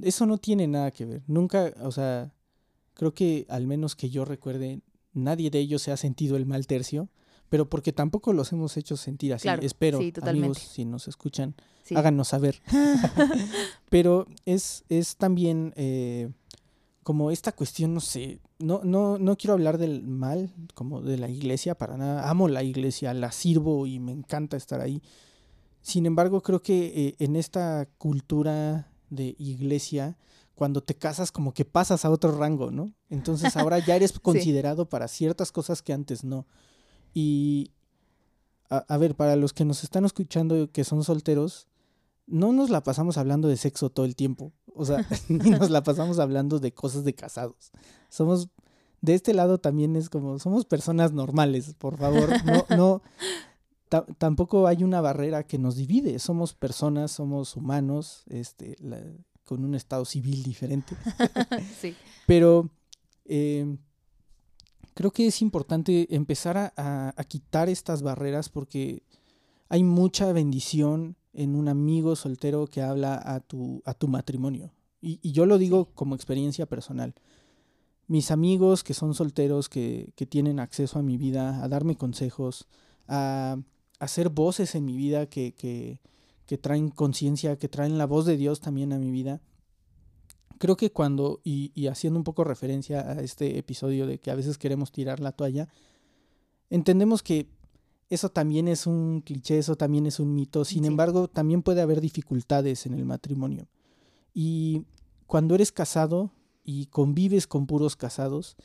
eso 0.02 0.26
no 0.26 0.36
tiene 0.38 0.66
nada 0.66 0.90
que 0.90 1.06
ver. 1.06 1.22
Nunca, 1.26 1.72
o 1.82 1.90
sea, 1.90 2.32
creo 2.92 3.14
que 3.14 3.46
al 3.48 3.66
menos 3.66 3.96
que 3.96 4.10
yo 4.10 4.24
recuerde, 4.24 4.80
nadie 5.14 5.50
de 5.50 5.60
ellos 5.60 5.80
se 5.80 5.90
ha 5.90 5.96
sentido 5.96 6.36
el 6.36 6.44
mal 6.44 6.66
tercio, 6.66 7.08
pero 7.54 7.70
porque 7.70 7.92
tampoco 7.92 8.32
los 8.32 8.50
hemos 8.50 8.76
hecho 8.76 8.96
sentir 8.96 9.32
así. 9.32 9.46
Espero, 9.62 10.00
amigos, 10.22 10.58
si 10.58 10.84
nos 10.84 11.06
escuchan, 11.06 11.54
háganos 11.94 12.26
saber. 12.26 12.60
pero 13.90 14.26
es, 14.44 14.82
es 14.88 15.14
también 15.14 15.72
eh, 15.76 16.32
como 17.04 17.30
esta 17.30 17.52
cuestión, 17.52 17.94
no 17.94 18.00
sé, 18.00 18.40
no, 18.58 18.80
no, 18.82 19.18
no 19.18 19.36
quiero 19.36 19.54
hablar 19.54 19.78
del 19.78 20.02
mal, 20.02 20.50
como 20.74 21.00
de 21.00 21.16
la 21.16 21.28
iglesia, 21.28 21.76
para 21.76 21.96
nada. 21.96 22.28
Amo 22.28 22.48
la 22.48 22.64
iglesia, 22.64 23.14
la 23.14 23.30
sirvo 23.30 23.86
y 23.86 24.00
me 24.00 24.10
encanta 24.10 24.56
estar 24.56 24.80
ahí. 24.80 25.00
Sin 25.80 26.06
embargo, 26.06 26.42
creo 26.42 26.60
que 26.60 26.86
eh, 26.86 27.16
en 27.20 27.36
esta 27.36 27.88
cultura 27.98 28.90
de 29.10 29.36
iglesia, 29.38 30.18
cuando 30.56 30.82
te 30.82 30.96
casas 30.96 31.30
como 31.30 31.54
que 31.54 31.64
pasas 31.64 32.04
a 32.04 32.10
otro 32.10 32.36
rango, 32.36 32.72
¿no? 32.72 32.92
Entonces 33.10 33.56
ahora 33.56 33.78
ya 33.78 33.94
eres 33.94 34.18
considerado 34.18 34.88
para 34.88 35.06
ciertas 35.06 35.52
cosas 35.52 35.82
que 35.82 35.92
antes 35.92 36.24
no. 36.24 36.48
Y, 37.14 37.70
a, 38.68 38.98
ver, 38.98 39.14
para 39.14 39.36
los 39.36 39.52
que 39.52 39.64
nos 39.64 39.84
están 39.84 40.04
escuchando 40.04 40.70
que 40.70 40.82
son 40.84 41.04
solteros, 41.04 41.68
no 42.26 42.52
nos 42.52 42.70
la 42.70 42.82
pasamos 42.82 43.16
hablando 43.16 43.48
de 43.48 43.56
sexo 43.56 43.88
todo 43.88 44.04
el 44.04 44.16
tiempo. 44.16 44.52
O 44.74 44.84
sea, 44.84 45.06
ni 45.28 45.50
nos 45.50 45.70
la 45.70 45.82
pasamos 45.82 46.18
hablando 46.18 46.58
de 46.58 46.74
cosas 46.74 47.04
de 47.04 47.14
casados. 47.14 47.70
Somos, 48.08 48.48
de 49.00 49.14
este 49.14 49.32
lado 49.32 49.58
también 49.58 49.94
es 49.94 50.10
como, 50.10 50.38
somos 50.40 50.64
personas 50.64 51.12
normales, 51.12 51.74
por 51.78 51.96
favor. 51.96 52.30
No, 52.44 52.66
no, 52.76 53.02
tampoco 54.18 54.66
hay 54.66 54.82
una 54.82 55.00
barrera 55.00 55.44
que 55.44 55.58
nos 55.58 55.76
divide. 55.76 56.18
Somos 56.18 56.54
personas, 56.54 57.12
somos 57.12 57.54
humanos, 57.54 58.24
este, 58.28 58.76
con 59.44 59.64
un 59.64 59.76
estado 59.76 60.04
civil 60.04 60.42
diferente. 60.42 60.96
sí. 61.80 61.94
Pero 62.26 62.70
eh, 63.26 63.76
creo 64.94 65.10
que 65.10 65.26
es 65.26 65.42
importante 65.42 66.14
empezar 66.14 66.72
a, 66.76 67.24
quitar 67.28 67.68
estas 67.68 68.02
barreras 68.02 68.48
porque 68.48 69.02
hay 69.68 69.82
mucha 69.82 70.32
bendición 70.32 71.16
en 71.32 71.56
un 71.56 71.68
amigo 71.68 72.16
soltero 72.16 72.66
que 72.68 72.80
habla 72.80 73.20
a 73.22 73.40
tu, 73.40 73.82
a 73.84 73.94
tu 73.94 74.08
matrimonio. 74.08 74.72
Y, 75.00 75.32
yo 75.32 75.46
lo 75.46 75.58
digo 75.58 75.90
como 75.94 76.14
experiencia 76.14 76.66
personal. 76.66 77.14
Mis 78.06 78.30
amigos 78.30 78.84
que 78.84 78.94
son 78.94 79.14
solteros, 79.14 79.68
que, 79.68 80.12
tienen 80.28 80.60
acceso 80.60 80.98
a 80.98 81.02
mi 81.02 81.16
vida, 81.16 81.62
a 81.62 81.68
darme 81.68 81.96
consejos, 81.96 82.66
a, 83.08 83.58
hacer 83.98 84.28
voces 84.28 84.74
en 84.74 84.84
mi 84.84 84.96
vida 84.96 85.26
que, 85.26 85.54
que 85.54 86.58
traen 86.58 86.90
conciencia, 86.90 87.56
que 87.58 87.68
traen 87.68 87.98
la 87.98 88.06
voz 88.06 88.26
de 88.26 88.36
Dios 88.36 88.60
también 88.60 88.92
a 88.92 88.98
mi 88.98 89.10
vida, 89.10 89.40
creo 90.58 90.76
que 90.76 90.90
cuando, 90.90 91.40
y, 91.44 91.86
haciendo 91.86 92.18
un 92.18 92.24
poco 92.24 92.44
referencia 92.44 93.00
a 93.00 93.20
este 93.20 93.58
episodio 93.58 94.06
de 94.06 94.18
que 94.18 94.30
a 94.30 94.34
veces 94.34 94.58
queremos 94.58 94.92
tirar 94.92 95.20
la 95.20 95.32
toalla, 95.32 95.68
entendemos 96.70 97.22
que 97.22 97.48
eso 98.10 98.28
también 98.30 98.68
es 98.68 98.86
un 98.86 99.20
cliché, 99.20 99.58
eso 99.58 99.76
también 99.76 100.06
es 100.06 100.20
un 100.20 100.34
mito, 100.34 100.64
sin 100.64 100.84
embargo, 100.84 101.28
también 101.28 101.62
puede 101.62 101.80
haber 101.80 102.00
dificultades 102.00 102.86
en 102.86 102.94
el 102.94 103.04
matrimonio. 103.04 103.68
Y 104.32 104.84
cuando 105.26 105.54
eres 105.54 105.72
casado 105.72 106.32
y 106.64 106.86
convives 106.86 107.46
con 107.46 107.66
puros 107.66 107.96
casados, 107.96 108.56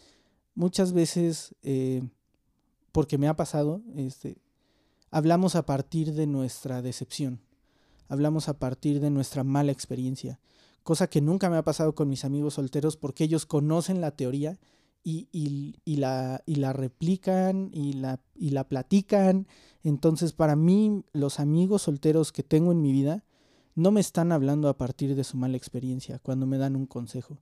muchas 0.56 0.94
veces, 0.94 1.56
eh, 1.64 2.04
porque 2.92 3.18
me 3.18 3.28
ha 3.28 3.36
pasado, 3.36 3.82
este, 3.96 4.38
hablamos 5.12 5.56
a 5.56 5.66
partir 5.66 6.14
de 6.14 6.28
nuestra 6.28 6.82
decepción, 6.82 7.42
hablamos 8.08 8.50
a 8.50 8.60
partir 8.60 9.00
de 9.00 9.10
nuestra 9.10 9.44
mala 9.44 9.72
experiencia 9.72 10.40
cosa 10.90 11.08
que 11.08 11.22
nunca 11.22 11.52
me 11.52 11.58
ha 11.58 11.64
pasado 11.64 11.94
con 11.94 12.10
mis 12.10 12.26
amigos 12.26 12.56
solteros 12.56 12.98
porque 12.98 13.24
ellos 13.24 13.46
conocen 13.46 14.02
la 14.02 14.10
teoría 14.10 14.58
y, 15.04 15.28
y, 15.32 15.98
la, 15.98 16.42
y 16.48 16.56
la 16.56 16.74
replican 16.74 17.70
y 17.72 17.94
la, 17.94 18.20
y 18.34 18.50
la 18.50 18.68
platican. 18.68 19.46
Entonces, 19.84 20.34
para 20.34 20.56
mí, 20.56 21.04
los 21.14 21.40
amigos 21.40 21.84
solteros 21.84 22.32
que 22.32 22.42
tengo 22.42 22.72
en 22.72 22.82
mi 22.82 22.92
vida 22.92 23.24
no 23.76 23.92
me 23.92 24.02
están 24.02 24.32
hablando 24.32 24.68
a 24.68 24.80
partir 24.80 25.14
de 25.14 25.24
su 25.24 25.38
mala 25.38 25.58
experiencia 25.58 26.18
cuando 26.18 26.48
me 26.48 26.58
dan 26.58 26.76
un 26.76 26.88
consejo, 26.88 27.38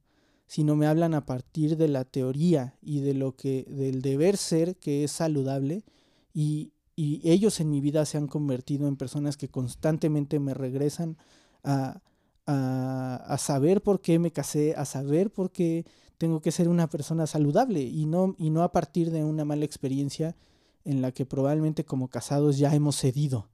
sino 0.45 0.75
me 0.75 0.85
hablan 0.85 1.13
a 1.13 1.25
partir 1.25 1.77
de 1.77 1.87
la 1.87 2.03
teoría 2.03 2.75
y 2.81 2.99
de 2.99 3.13
lo 3.13 3.37
que, 3.37 3.63
del 3.69 4.01
deber 4.01 4.35
ser 4.35 4.75
que 4.75 5.05
es 5.05 5.11
saludable 5.11 5.85
y, 6.33 6.73
y 6.97 7.21
ellos 7.23 7.61
en 7.61 7.69
mi 7.69 7.79
vida 7.79 8.05
se 8.05 8.17
han 8.17 8.27
convertido 8.27 8.89
en 8.89 8.97
personas 8.97 9.37
que 9.37 9.47
constantemente 9.47 10.37
me 10.37 10.53
regresan 10.53 11.17
a, 11.63 12.01
a, 12.47 13.15
a, 13.27 13.37
saber 13.37 13.81
por 13.83 14.01
qué 14.01 14.17
me 14.17 14.31
casé, 14.31 14.73
a 14.75 14.85
saber 14.85 15.31
por 15.31 15.51
qué 15.51 15.85
tengo 16.17 16.41
que 16.41 16.51
ser 16.51 16.69
una 16.69 16.89
persona 16.89 17.27
saludable 17.27 17.81
y 17.81 18.05
no, 18.05 18.35
y 18.37 18.49
no 18.49 18.63
a 18.63 18.71
partir 18.71 19.11
de 19.11 19.23
una 19.23 19.45
mala 19.45 19.65
experiencia 19.65 20.35
en 20.83 21.01
la 21.01 21.11
que 21.11 21.25
probablemente 21.25 21.85
como 21.85 22.07
casados 22.07 22.57
ya 22.57 22.73
hemos 22.73 22.95
cedido, 22.95 23.49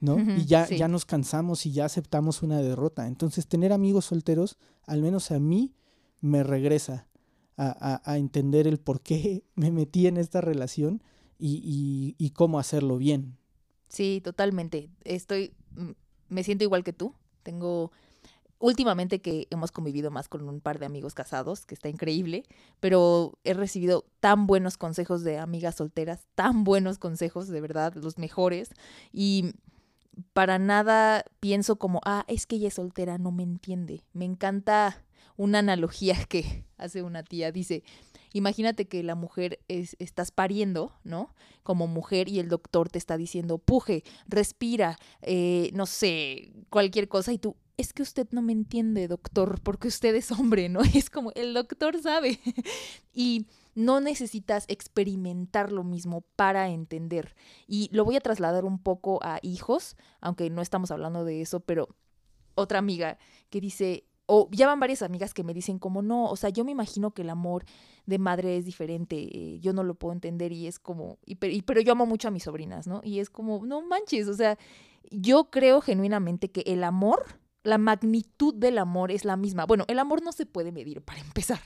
¿no? 0.00 0.18
y 0.18 0.46
ya, 0.46 0.68
ya 0.68 0.88
nos 0.88 1.04
cansamos 1.04 1.66
y 1.66 1.72
ya 1.72 1.84
aceptamos 1.84 2.42
una 2.42 2.60
derrota. 2.62 3.06
Entonces, 3.06 3.46
tener 3.46 3.72
amigos 3.72 4.06
solteros, 4.06 4.56
al 4.86 5.02
menos 5.02 5.30
a 5.30 5.38
mí, 5.38 5.74
me 6.20 6.42
regresa 6.42 7.06
a, 7.56 8.00
a, 8.04 8.18
entender 8.18 8.66
el 8.66 8.78
por 8.78 9.02
qué 9.02 9.44
me 9.54 9.70
metí 9.70 10.06
en 10.06 10.16
esta 10.16 10.40
relación 10.40 11.02
y, 11.38 11.60
y, 11.62 12.24
y 12.24 12.30
cómo 12.30 12.58
hacerlo 12.58 12.96
bien. 12.96 13.36
Sí, 13.88 14.20
totalmente. 14.24 14.90
Estoy, 15.04 15.52
mm, 15.76 15.90
me 16.28 16.42
siento 16.42 16.64
igual 16.64 16.84
que 16.84 16.92
tú. 16.92 17.14
Tengo 17.42 17.92
últimamente 18.58 19.20
que 19.20 19.46
hemos 19.50 19.72
convivido 19.72 20.10
más 20.10 20.28
con 20.28 20.48
un 20.48 20.60
par 20.60 20.78
de 20.78 20.86
amigos 20.86 21.14
casados, 21.14 21.66
que 21.66 21.74
está 21.74 21.88
increíble, 21.88 22.44
pero 22.80 23.38
he 23.44 23.54
recibido 23.54 24.04
tan 24.20 24.46
buenos 24.46 24.76
consejos 24.76 25.22
de 25.22 25.38
amigas 25.38 25.76
solteras, 25.76 26.26
tan 26.34 26.64
buenos 26.64 26.98
consejos, 26.98 27.48
de 27.48 27.60
verdad, 27.60 27.94
los 27.94 28.18
mejores, 28.18 28.70
y 29.12 29.54
para 30.32 30.58
nada 30.58 31.24
pienso 31.40 31.76
como, 31.76 32.00
ah, 32.04 32.24
es 32.28 32.46
que 32.46 32.56
ella 32.56 32.68
es 32.68 32.74
soltera, 32.74 33.18
no 33.18 33.30
me 33.30 33.42
entiende. 33.42 34.02
Me 34.12 34.24
encanta 34.24 35.04
una 35.36 35.60
analogía 35.60 36.16
que 36.28 36.64
hace 36.76 37.02
una 37.02 37.22
tía, 37.22 37.52
dice, 37.52 37.82
imagínate 38.32 38.86
que 38.86 39.02
la 39.02 39.14
mujer 39.14 39.60
es, 39.68 39.96
estás 39.98 40.30
pariendo, 40.30 40.92
¿no? 41.04 41.34
Como 41.62 41.86
mujer 41.86 42.28
y 42.28 42.40
el 42.40 42.48
doctor 42.48 42.88
te 42.88 42.98
está 42.98 43.16
diciendo, 43.16 43.58
puje, 43.58 44.04
respira, 44.26 44.98
eh, 45.22 45.70
no 45.74 45.86
sé, 45.86 46.52
cualquier 46.70 47.08
cosa, 47.08 47.32
y 47.32 47.38
tú, 47.38 47.56
es 47.78 47.92
que 47.92 48.02
usted 48.02 48.26
no 48.32 48.42
me 48.42 48.52
entiende, 48.52 49.06
doctor, 49.06 49.60
porque 49.62 49.86
usted 49.86 50.14
es 50.16 50.32
hombre, 50.32 50.68
¿no? 50.68 50.80
Es 50.94 51.08
como, 51.08 51.30
el 51.36 51.54
doctor 51.54 52.02
sabe. 52.02 52.40
y 53.14 53.46
no 53.76 54.00
necesitas 54.00 54.64
experimentar 54.66 55.70
lo 55.70 55.84
mismo 55.84 56.22
para 56.34 56.68
entender. 56.68 57.36
Y 57.68 57.88
lo 57.92 58.04
voy 58.04 58.16
a 58.16 58.20
trasladar 58.20 58.64
un 58.64 58.80
poco 58.80 59.20
a 59.22 59.38
hijos, 59.42 59.96
aunque 60.20 60.50
no 60.50 60.60
estamos 60.60 60.90
hablando 60.90 61.24
de 61.24 61.40
eso, 61.40 61.60
pero 61.60 61.88
otra 62.56 62.80
amiga 62.80 63.16
que 63.48 63.60
dice, 63.60 64.04
o 64.26 64.48
ya 64.50 64.66
van 64.66 64.80
varias 64.80 65.02
amigas 65.02 65.32
que 65.32 65.44
me 65.44 65.54
dicen 65.54 65.78
como, 65.78 66.02
no, 66.02 66.24
o 66.24 66.34
sea, 66.34 66.50
yo 66.50 66.64
me 66.64 66.72
imagino 66.72 67.12
que 67.12 67.22
el 67.22 67.30
amor 67.30 67.64
de 68.06 68.18
madre 68.18 68.56
es 68.56 68.64
diferente, 68.64 69.16
eh, 69.16 69.60
yo 69.60 69.72
no 69.72 69.84
lo 69.84 69.94
puedo 69.94 70.12
entender 70.12 70.50
y 70.50 70.66
es 70.66 70.80
como, 70.80 71.18
y, 71.24 71.36
pero 71.36 71.80
yo 71.80 71.92
amo 71.92 72.06
mucho 72.06 72.26
a 72.26 72.32
mis 72.32 72.42
sobrinas, 72.42 72.88
¿no? 72.88 73.00
Y 73.04 73.20
es 73.20 73.30
como, 73.30 73.64
no 73.64 73.82
manches, 73.82 74.26
o 74.26 74.34
sea, 74.34 74.58
yo 75.12 75.50
creo 75.50 75.80
genuinamente 75.80 76.50
que 76.50 76.62
el 76.66 76.82
amor 76.82 77.38
la 77.68 77.78
magnitud 77.78 78.54
del 78.54 78.78
amor 78.78 79.12
es 79.12 79.26
la 79.26 79.36
misma. 79.36 79.66
Bueno, 79.66 79.84
el 79.88 79.98
amor 79.98 80.22
no 80.22 80.32
se 80.32 80.46
puede 80.46 80.72
medir 80.72 81.02
para 81.02 81.20
empezar. 81.20 81.60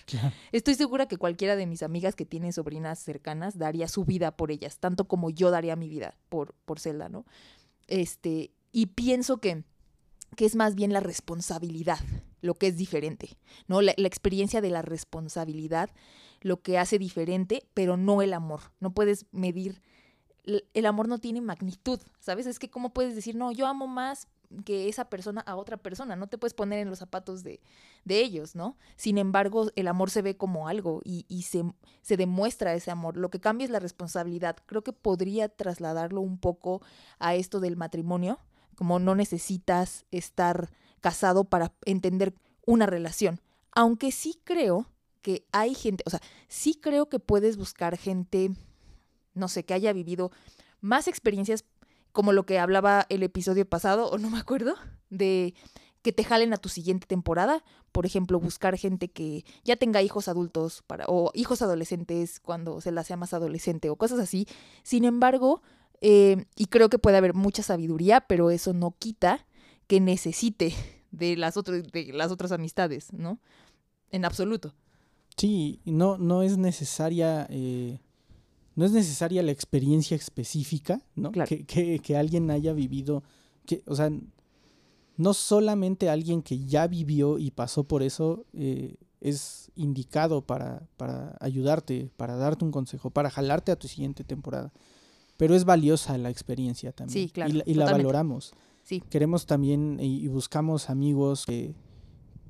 Estoy 0.50 0.74
segura 0.74 1.06
que 1.06 1.16
cualquiera 1.16 1.54
de 1.54 1.66
mis 1.66 1.82
amigas 1.82 2.16
que 2.16 2.26
tienen 2.26 2.52
sobrinas 2.52 2.98
cercanas 2.98 3.56
daría 3.56 3.86
su 3.86 4.04
vida 4.04 4.36
por 4.36 4.50
ellas, 4.50 4.78
tanto 4.78 5.06
como 5.06 5.30
yo 5.30 5.50
daría 5.50 5.76
mi 5.76 5.88
vida 5.88 6.16
por, 6.28 6.54
por 6.64 6.80
Zelda, 6.80 7.08
¿no? 7.08 7.24
Este, 7.86 8.50
y 8.72 8.86
pienso 8.86 9.38
que, 9.38 9.62
que 10.36 10.44
es 10.44 10.56
más 10.56 10.74
bien 10.74 10.92
la 10.92 11.00
responsabilidad 11.00 12.00
lo 12.40 12.54
que 12.54 12.66
es 12.66 12.76
diferente, 12.76 13.38
¿no? 13.68 13.80
La, 13.80 13.94
la 13.96 14.08
experiencia 14.08 14.60
de 14.60 14.70
la 14.70 14.82
responsabilidad 14.82 15.90
lo 16.40 16.60
que 16.60 16.78
hace 16.78 16.98
diferente, 16.98 17.62
pero 17.74 17.96
no 17.96 18.22
el 18.22 18.32
amor. 18.32 18.72
No 18.80 18.92
puedes 18.92 19.26
medir 19.30 19.80
el 20.44 20.86
amor 20.86 21.08
no 21.08 21.18
tiene 21.18 21.40
magnitud, 21.40 22.00
¿sabes? 22.18 22.46
Es 22.46 22.58
que 22.58 22.68
cómo 22.68 22.92
puedes 22.92 23.14
decir, 23.14 23.36
no, 23.36 23.52
yo 23.52 23.66
amo 23.66 23.86
más 23.86 24.26
que 24.64 24.88
esa 24.88 25.06
persona 25.06 25.40
a 25.42 25.56
otra 25.56 25.76
persona, 25.76 26.16
no 26.16 26.26
te 26.26 26.38
puedes 26.38 26.54
poner 26.54 26.80
en 26.80 26.90
los 26.90 26.98
zapatos 26.98 27.42
de, 27.42 27.60
de 28.04 28.20
ellos, 28.20 28.54
¿no? 28.54 28.76
Sin 28.96 29.18
embargo, 29.18 29.70
el 29.76 29.88
amor 29.88 30.10
se 30.10 30.22
ve 30.22 30.36
como 30.36 30.68
algo 30.68 31.00
y, 31.04 31.24
y 31.28 31.42
se, 31.42 31.64
se, 32.02 32.16
demuestra 32.16 32.74
ese 32.74 32.90
amor. 32.90 33.16
Lo 33.16 33.30
que 33.30 33.40
cambia 33.40 33.64
es 33.64 33.70
la 33.70 33.80
responsabilidad. 33.80 34.56
Creo 34.66 34.82
que 34.82 34.92
podría 34.92 35.48
trasladarlo 35.48 36.20
un 36.20 36.38
poco 36.38 36.82
a 37.18 37.34
esto 37.34 37.60
del 37.60 37.76
matrimonio, 37.76 38.38
como 38.74 38.98
no 38.98 39.14
necesitas 39.14 40.04
estar 40.10 40.70
casado 41.00 41.44
para 41.44 41.72
entender 41.84 42.34
una 42.66 42.86
relación. 42.86 43.40
Aunque 43.72 44.12
sí 44.12 44.40
creo 44.44 44.86
que 45.22 45.46
hay 45.52 45.74
gente, 45.74 46.02
o 46.06 46.10
sea, 46.10 46.20
sí 46.48 46.74
creo 46.74 47.08
que 47.08 47.18
puedes 47.18 47.56
buscar 47.56 47.96
gente, 47.96 48.50
no 49.34 49.48
sé, 49.48 49.64
que 49.64 49.74
haya 49.74 49.92
vivido 49.92 50.30
más 50.80 51.06
experiencias 51.08 51.64
como 52.12 52.32
lo 52.32 52.46
que 52.46 52.58
hablaba 52.58 53.06
el 53.08 53.22
episodio 53.22 53.68
pasado, 53.68 54.08
o 54.08 54.18
no 54.18 54.30
me 54.30 54.38
acuerdo, 54.38 54.74
de 55.10 55.54
que 56.02 56.12
te 56.12 56.24
jalen 56.24 56.52
a 56.52 56.58
tu 56.58 56.68
siguiente 56.68 57.06
temporada. 57.06 57.64
Por 57.92 58.06
ejemplo, 58.06 58.40
buscar 58.40 58.76
gente 58.76 59.08
que 59.08 59.44
ya 59.64 59.76
tenga 59.76 60.02
hijos 60.02 60.28
adultos 60.28 60.82
para, 60.86 61.04
o 61.08 61.30
hijos 61.34 61.62
adolescentes 61.62 62.40
cuando 62.40 62.80
se 62.80 62.92
la 62.92 63.04
sea 63.04 63.16
más 63.16 63.34
adolescente 63.34 63.90
o 63.90 63.96
cosas 63.96 64.18
así. 64.18 64.46
Sin 64.82 65.04
embargo, 65.04 65.62
eh, 66.00 66.44
y 66.56 66.66
creo 66.66 66.88
que 66.88 66.98
puede 66.98 67.16
haber 67.16 67.34
mucha 67.34 67.62
sabiduría, 67.62 68.22
pero 68.22 68.50
eso 68.50 68.72
no 68.72 68.94
quita 68.98 69.46
que 69.86 70.00
necesite 70.00 70.74
de 71.12 71.36
las, 71.36 71.54
de 71.54 72.10
las 72.12 72.32
otras 72.32 72.50
amistades, 72.52 73.12
¿no? 73.12 73.38
En 74.10 74.24
absoluto. 74.24 74.74
Sí, 75.36 75.80
no, 75.84 76.18
no 76.18 76.42
es 76.42 76.58
necesaria 76.58 77.46
eh, 77.48 78.00
no 78.74 78.84
es 78.84 78.92
necesaria 78.92 79.42
la 79.42 79.52
experiencia 79.52 80.16
específica, 80.16 81.02
¿no? 81.14 81.32
Que, 81.32 81.64
que, 81.64 82.16
alguien 82.16 82.50
haya 82.50 82.72
vivido, 82.72 83.22
que, 83.66 83.82
o 83.86 83.94
sea, 83.94 84.10
no 85.16 85.34
solamente 85.34 86.08
alguien 86.08 86.42
que 86.42 86.64
ya 86.64 86.86
vivió 86.86 87.38
y 87.38 87.50
pasó 87.50 87.84
por 87.84 88.02
eso 88.02 88.46
eh, 88.54 88.96
es 89.20 89.70
indicado 89.76 90.42
para, 90.42 90.88
para 90.96 91.36
ayudarte, 91.40 92.10
para 92.16 92.36
darte 92.36 92.64
un 92.64 92.72
consejo, 92.72 93.10
para 93.10 93.30
jalarte 93.30 93.72
a 93.72 93.76
tu 93.76 93.88
siguiente 93.88 94.24
temporada, 94.24 94.72
pero 95.36 95.54
es 95.54 95.64
valiosa 95.64 96.16
la 96.18 96.30
experiencia 96.30 96.92
también. 96.92 97.28
Sí, 97.28 97.32
claro. 97.32 97.52
Y, 97.64 97.74
la 97.74 97.86
valoramos. 97.86 98.52
Sí. 98.82 99.02
Queremos 99.10 99.46
también 99.46 99.98
y, 100.00 100.26
buscamos 100.28 100.88
amigos 100.88 101.44
que, 101.46 101.74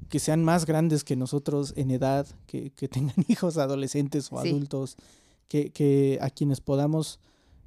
que 0.09 0.19
sean 0.19 0.45
más 0.45 0.67
grandes 0.67 1.05
que 1.05 1.17
nosotros 1.17 1.75
en 1.77 1.91
edad, 1.91 2.27
que, 2.47 2.71
que 2.71 2.89
tengan 2.89 3.17
hijos 3.29 3.59
adolescentes 3.59 4.31
o 4.33 4.39
adultos, 4.39 4.97
que, 5.53 6.19
a 6.21 6.31
quienes 6.31 6.61
podamos 6.61 7.21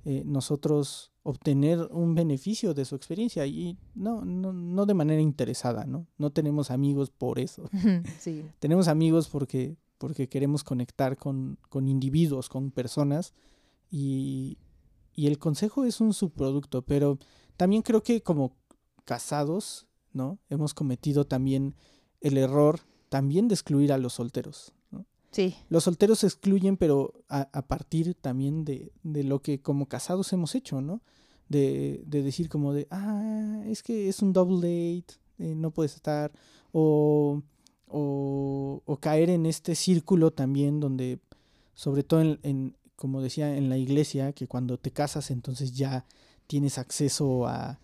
eh, 0.03 0.23
nosotros 0.25 1.11
obtener 1.23 1.87
un 1.91 2.15
beneficio 2.15 2.73
de 2.73 2.85
su 2.85 2.95
experiencia 2.95 3.45
y 3.45 3.77
no, 3.95 4.23
no, 4.25 4.53
no 4.53 4.85
de 4.85 4.93
manera 4.93 5.21
interesada, 5.21 5.85
¿no? 5.85 6.07
No 6.17 6.31
tenemos 6.31 6.71
amigos 6.71 7.09
por 7.09 7.39
eso. 7.39 7.69
Sí. 8.19 8.43
tenemos 8.59 8.87
amigos 8.87 9.27
porque, 9.29 9.77
porque 9.97 10.29
queremos 10.29 10.63
conectar 10.63 11.17
con, 11.17 11.57
con 11.69 11.87
individuos, 11.87 12.49
con 12.49 12.71
personas 12.71 13.33
y, 13.89 14.57
y, 15.13 15.27
el 15.27 15.37
consejo 15.37 15.85
es 15.85 16.01
un 16.01 16.13
subproducto, 16.13 16.81
pero 16.83 17.17
también 17.57 17.81
creo 17.81 18.03
que 18.03 18.21
como 18.21 18.55
casados, 19.05 19.87
¿no? 20.11 20.39
Hemos 20.49 20.73
cometido 20.73 21.25
también 21.25 21.75
el 22.21 22.37
error 22.37 22.81
también 23.09 23.47
de 23.47 23.55
excluir 23.55 23.93
a 23.93 23.97
los 23.97 24.13
solteros. 24.13 24.73
Los 25.69 25.83
solteros 25.83 26.19
se 26.19 26.27
excluyen, 26.27 26.77
pero 26.77 27.13
a, 27.29 27.61
partir 27.67 28.15
también 28.15 28.63
de, 28.63 28.91
lo 29.03 29.41
que 29.41 29.61
como 29.61 29.87
casados 29.87 30.31
hemos 30.33 30.55
hecho, 30.55 30.81
¿no? 30.81 31.01
De, 31.49 32.03
decir 32.07 32.49
como 32.49 32.73
de, 32.73 32.87
ah, 32.89 33.61
es 33.67 33.83
que 33.83 34.09
es 34.09 34.21
un 34.21 34.33
double 34.33 34.57
date, 34.57 35.15
eh, 35.39 35.55
no 35.55 35.71
puedes 35.71 35.95
estar, 35.95 36.31
o, 36.71 37.41
o, 37.87 38.97
caer 39.01 39.29
en 39.29 39.45
este 39.45 39.75
círculo 39.75 40.31
también 40.31 40.79
donde, 40.79 41.19
sobre 41.73 42.03
todo 42.03 42.21
en, 42.21 42.75
como 42.95 43.21
decía, 43.21 43.55
en 43.55 43.69
la 43.69 43.77
iglesia, 43.77 44.33
que 44.33 44.47
cuando 44.47 44.77
te 44.77 44.91
casas 44.91 45.31
entonces 45.31 45.73
ya 45.73 46.05
tienes 46.47 46.77
acceso 46.77 47.47
a 47.47 47.79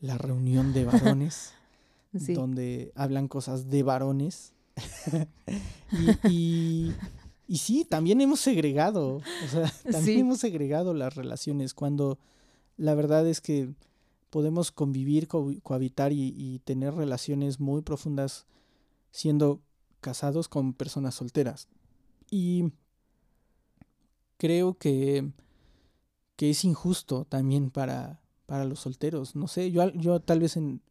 la 0.00 0.16
reunión 0.16 0.72
de 0.72 0.84
varones, 0.84 1.52
donde 2.12 2.92
hablan 2.94 3.28
cosas 3.28 3.68
de 3.68 3.82
varones 3.82 4.54
y, 6.28 6.92
y, 7.46 7.58
sí, 7.58 7.84
también 7.84 8.20
hemos 8.20 8.40
segregado, 8.40 9.16
o 9.16 9.48
sea, 9.50 9.72
también 9.90 10.20
hemos 10.20 10.38
segregado 10.38 10.94
las 10.94 11.14
relaciones 11.14 11.74
cuando 11.74 12.18
la 12.76 12.94
verdad 12.94 13.26
es 13.26 13.40
que 13.40 13.74
podemos 14.30 14.70
convivir, 14.72 15.28
cohabitar 15.28 16.12
y, 16.12 16.60
tener 16.64 16.94
relaciones 16.94 17.60
muy 17.60 17.82
profundas 17.82 18.46
siendo 19.10 19.60
casados 20.00 20.48
con 20.48 20.74
personas 20.74 21.14
solteras. 21.14 21.68
Y 22.30 22.72
creo 24.36 24.74
que, 24.74 25.32
que 26.36 26.50
es 26.50 26.64
injusto 26.64 27.24
también 27.24 27.70
para, 27.70 28.20
para 28.46 28.64
los 28.64 28.80
solteros. 28.80 29.34
No 29.34 29.48
sé, 29.48 29.70
yo, 29.70 29.90
yo 29.92 30.20
tal 30.20 30.40
vez 30.40 30.56
en, 30.56 30.82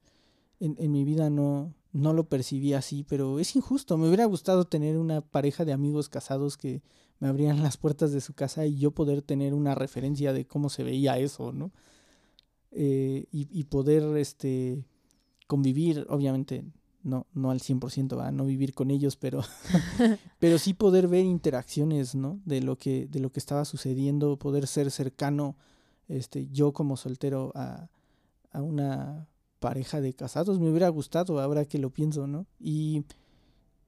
en, 0.59 0.91
mi 0.91 1.03
vida 1.03 1.29
no, 1.29 1.73
no 1.91 2.13
lo 2.13 2.27
percibí 2.29 2.73
así, 2.73 3.03
pero 3.03 3.39
es 3.39 3.55
injusto. 3.55 3.97
Me 3.97 4.07
hubiera 4.07 4.25
gustado 4.25 4.65
tener 4.65 4.97
una 4.97 5.21
pareja 5.21 5.65
de 5.65 5.73
amigos 5.73 6.09
casados 6.09 6.57
que 6.57 6.81
me 7.19 7.27
abrieran 7.27 7.63
las 7.63 7.77
puertas 7.77 8.11
de 8.11 8.21
su 8.21 8.33
casa 8.33 8.65
y 8.65 8.77
yo 8.77 8.91
poder 8.91 9.21
tener 9.21 9.53
una 9.53 9.75
referencia 9.75 10.33
de 10.33 10.45
cómo 10.45 10.69
se 10.69 10.83
veía 10.83 11.17
eso, 11.17 11.51
¿no? 11.51 11.71
Eh, 12.71 13.25
y, 13.31 13.47
y, 13.49 13.63
poder 13.63 14.17
este, 14.17 14.85
convivir, 15.47 16.05
obviamente 16.09 16.65
no, 17.01 17.25
no 17.33 17.49
al 17.49 17.59
100%, 17.59 18.21
a 18.21 18.31
no 18.31 18.45
vivir 18.45 18.73
con 18.73 18.91
ellos, 18.91 19.15
pero, 19.15 19.41
pero 20.39 20.59
sí 20.59 20.73
poder 20.73 21.07
ver 21.07 21.25
interacciones, 21.25 22.13
¿no? 22.13 22.39
De 22.45 22.61
lo 22.61 22.77
que, 22.77 23.07
de 23.07 23.19
lo 23.19 23.31
que 23.31 23.39
estaba 23.39 23.65
sucediendo, 23.65 24.37
poder 24.37 24.67
ser 24.67 24.91
cercano, 24.91 25.55
este, 26.07 26.47
yo 26.49 26.73
como 26.73 26.97
soltero 26.97 27.51
a, 27.55 27.89
a 28.51 28.61
una 28.61 29.27
pareja 29.59 30.01
de 30.01 30.13
casados, 30.13 30.59
me 30.59 30.69
hubiera 30.69 30.89
gustado, 30.89 31.39
ahora 31.39 31.65
que 31.65 31.79
lo 31.79 31.89
pienso, 31.89 32.27
¿no? 32.27 32.45
Y 32.59 33.03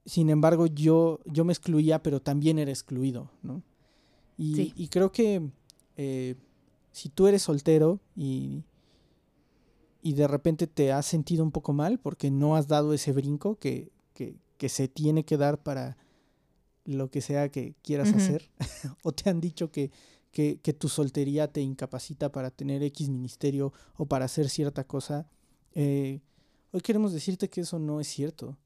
sin 0.04 0.30
embargo, 0.30 0.66
yo, 0.66 1.20
yo 1.26 1.44
me 1.44 1.52
excluía, 1.52 2.02
pero 2.02 2.20
también 2.20 2.58
era 2.58 2.70
excluido, 2.70 3.30
¿no? 3.42 3.62
Y, 4.36 4.72
y 4.74 4.88
creo 4.88 5.12
que 5.12 5.50
eh, 5.96 6.34
si 6.92 7.10
tú 7.10 7.26
eres 7.26 7.42
soltero 7.42 8.00
y, 8.16 8.64
y 10.02 10.14
de 10.14 10.26
repente 10.26 10.66
te 10.66 10.92
has 10.92 11.06
sentido 11.06 11.44
un 11.44 11.52
poco 11.52 11.72
mal 11.72 11.98
porque 11.98 12.30
no 12.30 12.56
has 12.56 12.66
dado 12.66 12.94
ese 12.94 13.12
brinco 13.12 13.58
que, 13.58 13.92
que, 14.14 14.36
que 14.56 14.68
se 14.68 14.88
tiene 14.88 15.24
que 15.24 15.36
dar 15.36 15.62
para 15.62 15.96
lo 16.84 17.10
que 17.10 17.20
sea 17.20 17.50
que 17.50 17.74
quieras 17.82 18.12
hacer, 18.14 18.50
o 19.02 19.12
te 19.12 19.28
han 19.28 19.40
dicho 19.40 19.70
que, 19.70 19.90
que, 20.32 20.58
que, 20.62 20.72
tu 20.72 20.88
soltería 20.88 21.52
te 21.52 21.60
incapacita 21.60 22.32
para 22.32 22.50
tener 22.50 22.82
X 22.82 23.10
ministerio 23.10 23.72
o 23.96 24.06
para 24.06 24.24
hacer 24.24 24.48
cierta 24.48 24.84
cosa, 24.84 25.28
eh, 25.74 26.20
hoy 26.72 26.80
queremos 26.80 27.12
decirte 27.12 27.48
que 27.48 27.62
eso 27.62 27.78
no 27.78 28.00
es 28.00 28.08
cierto, 28.08 28.56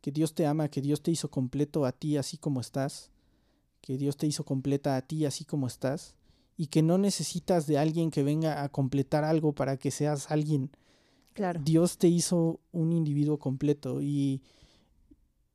que 0.00 0.10
Dios 0.10 0.34
te 0.34 0.46
ama, 0.46 0.68
que 0.68 0.80
Dios 0.80 1.02
te 1.02 1.10
hizo 1.10 1.30
completo 1.30 1.84
a 1.84 1.92
ti 1.92 2.16
así 2.16 2.36
como 2.36 2.60
estás, 2.60 3.10
que 3.80 3.98
Dios 3.98 4.16
te 4.16 4.26
hizo 4.26 4.44
completa 4.44 4.96
a 4.96 5.02
ti 5.02 5.24
así 5.26 5.44
como 5.44 5.66
estás, 5.66 6.14
y 6.56 6.66
que 6.66 6.82
no 6.82 6.98
necesitas 6.98 7.66
de 7.66 7.78
alguien 7.78 8.10
que 8.10 8.22
venga 8.22 8.62
a 8.62 8.68
completar 8.68 9.24
algo 9.24 9.52
para 9.52 9.76
que 9.76 9.90
seas 9.90 10.30
alguien. 10.30 10.70
Claro. 11.32 11.60
Dios 11.64 11.98
te 11.98 12.08
hizo 12.08 12.60
un 12.72 12.92
individuo 12.92 13.38
completo 13.38 14.02
y 14.02 14.42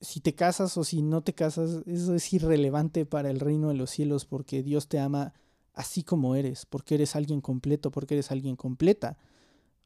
si 0.01 0.19
te 0.19 0.33
casas 0.33 0.77
o 0.77 0.83
si 0.83 1.01
no 1.01 1.21
te 1.21 1.33
casas, 1.33 1.83
eso 1.85 2.15
es 2.15 2.33
irrelevante 2.33 3.05
para 3.05 3.29
el 3.29 3.39
reino 3.39 3.69
de 3.69 3.75
los 3.75 3.89
cielos 3.89 4.25
porque 4.25 4.63
Dios 4.63 4.87
te 4.87 4.99
ama 4.99 5.33
así 5.73 6.03
como 6.03 6.35
eres, 6.35 6.65
porque 6.65 6.95
eres 6.95 7.15
alguien 7.15 7.41
completo, 7.41 7.91
porque 7.91 8.15
eres 8.15 8.31
alguien 8.31 8.55
completa. 8.55 9.17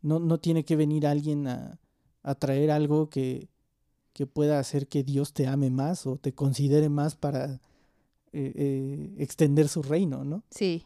No, 0.02 0.20
no 0.20 0.40
tiene 0.40 0.66
que 0.66 0.76
venir 0.76 1.06
alguien 1.08 1.48
a, 1.48 1.80
traer 2.40 2.72
algo 2.72 3.10
que, 3.10 3.50
que 4.14 4.28
pueda 4.28 4.60
hacer 4.60 4.88
que 4.88 5.04
Dios 5.04 5.34
te 5.34 5.48
ame 5.48 5.70
más 5.70 6.06
o 6.06 6.18
te 6.18 6.34
considere 6.34 6.90
más 6.90 7.16
para 7.16 7.60
eh, 8.34 8.54
eh, 8.56 9.16
extender 9.18 9.68
su 9.68 9.82
reino, 9.82 10.24
¿no? 10.24 10.44
Sí. 10.52 10.86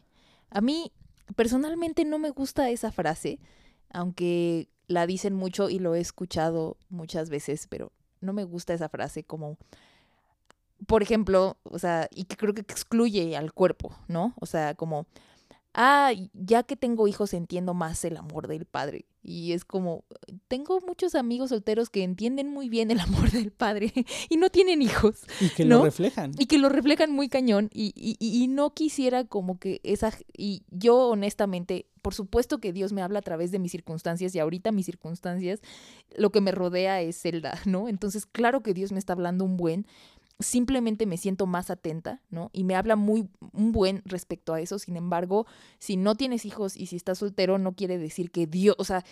A 0.50 0.60
mí 0.60 0.92
personalmente 1.34 2.04
no 2.04 2.18
me 2.18 2.30
gusta 2.30 2.70
esa 2.70 2.92
frase, 2.92 3.38
aunque 3.90 4.68
la 4.88 5.06
dicen 5.06 5.34
mucho 5.34 5.68
y 5.68 5.78
lo 5.78 5.94
he 5.94 6.00
escuchado 6.00 6.76
muchas 6.88 7.30
veces, 7.30 7.66
pero 7.68 7.92
no 8.20 8.32
me 8.32 8.44
gusta 8.44 8.74
esa 8.74 8.88
frase 8.88 9.24
como, 9.24 9.58
por 10.86 11.02
ejemplo, 11.02 11.56
o 11.64 11.78
sea, 11.78 12.08
y 12.10 12.24
que 12.24 12.36
creo 12.36 12.54
que 12.54 12.60
excluye 12.62 13.36
al 13.36 13.52
cuerpo, 13.52 13.96
¿no? 14.08 14.34
O 14.40 14.46
sea, 14.46 14.74
como, 14.74 15.06
ah, 15.76 16.12
ya 16.32 16.62
que 16.64 16.74
tengo 16.74 17.06
hijos 17.06 17.34
entiendo 17.34 17.74
más 17.74 18.04
el 18.04 18.16
amor 18.16 18.48
del 18.48 18.64
padre. 18.64 19.04
Y 19.22 19.52
es 19.52 19.64
como, 19.64 20.04
tengo 20.48 20.80
muchos 20.80 21.14
amigos 21.14 21.50
solteros 21.50 21.90
que 21.90 22.04
entienden 22.04 22.48
muy 22.48 22.68
bien 22.68 22.90
el 22.90 23.00
amor 23.00 23.30
del 23.30 23.52
padre 23.52 23.92
y 24.28 24.36
no 24.36 24.50
tienen 24.50 24.82
hijos. 24.82 25.22
Y 25.40 25.50
que 25.50 25.64
lo 25.64 25.84
reflejan. 25.84 26.32
Y 26.38 26.46
que 26.46 26.58
lo 26.58 26.68
reflejan 26.68 27.12
muy 27.12 27.28
cañón. 27.28 27.68
Y, 27.72 27.92
y, 27.94 28.16
y, 28.18 28.48
no 28.48 28.72
quisiera 28.72 29.24
como 29.24 29.58
que 29.58 29.80
esa... 29.84 30.12
Y 30.36 30.62
yo 30.70 31.08
honestamente, 31.08 31.86
por 32.02 32.14
supuesto 32.14 32.58
que 32.58 32.72
Dios 32.72 32.92
me 32.92 33.02
habla 33.02 33.18
a 33.18 33.22
través 33.22 33.50
de 33.50 33.58
mis 33.58 33.72
circunstancias 33.72 34.34
y 34.34 34.38
ahorita 34.38 34.72
mis 34.72 34.86
circunstancias, 34.86 35.60
lo 36.16 36.30
que 36.30 36.40
me 36.40 36.52
rodea 36.52 37.02
es 37.02 37.20
Zelda, 37.20 37.58
¿no? 37.66 37.88
Entonces, 37.88 38.24
claro 38.26 38.62
que 38.62 38.74
Dios 38.74 38.92
me 38.92 38.98
está 38.98 39.12
hablando 39.12 39.44
un 39.44 39.56
buen, 39.56 39.86
simplemente 40.38 41.06
me 41.06 41.16
siento 41.16 41.46
más 41.46 41.70
atenta, 41.70 42.22
¿no? 42.30 42.50
Y 42.52 42.64
me 42.64 42.74
habla 42.74 42.96
muy 42.96 43.28
un 43.52 43.72
buen 43.72 44.02
respecto 44.04 44.54
a 44.54 44.60
eso. 44.60 44.78
Sin 44.78 44.96
embargo, 44.96 45.46
si 45.78 45.96
no 45.96 46.14
tienes 46.14 46.44
hijos 46.44 46.76
y 46.76 46.86
si 46.86 46.96
estás 46.96 47.18
soltero, 47.18 47.58
no 47.58 47.72
quiere 47.74 47.98
decir 47.98 48.30
que 48.30 48.46
Dios, 48.46 48.76
o 48.78 48.84
sea, 48.84 49.04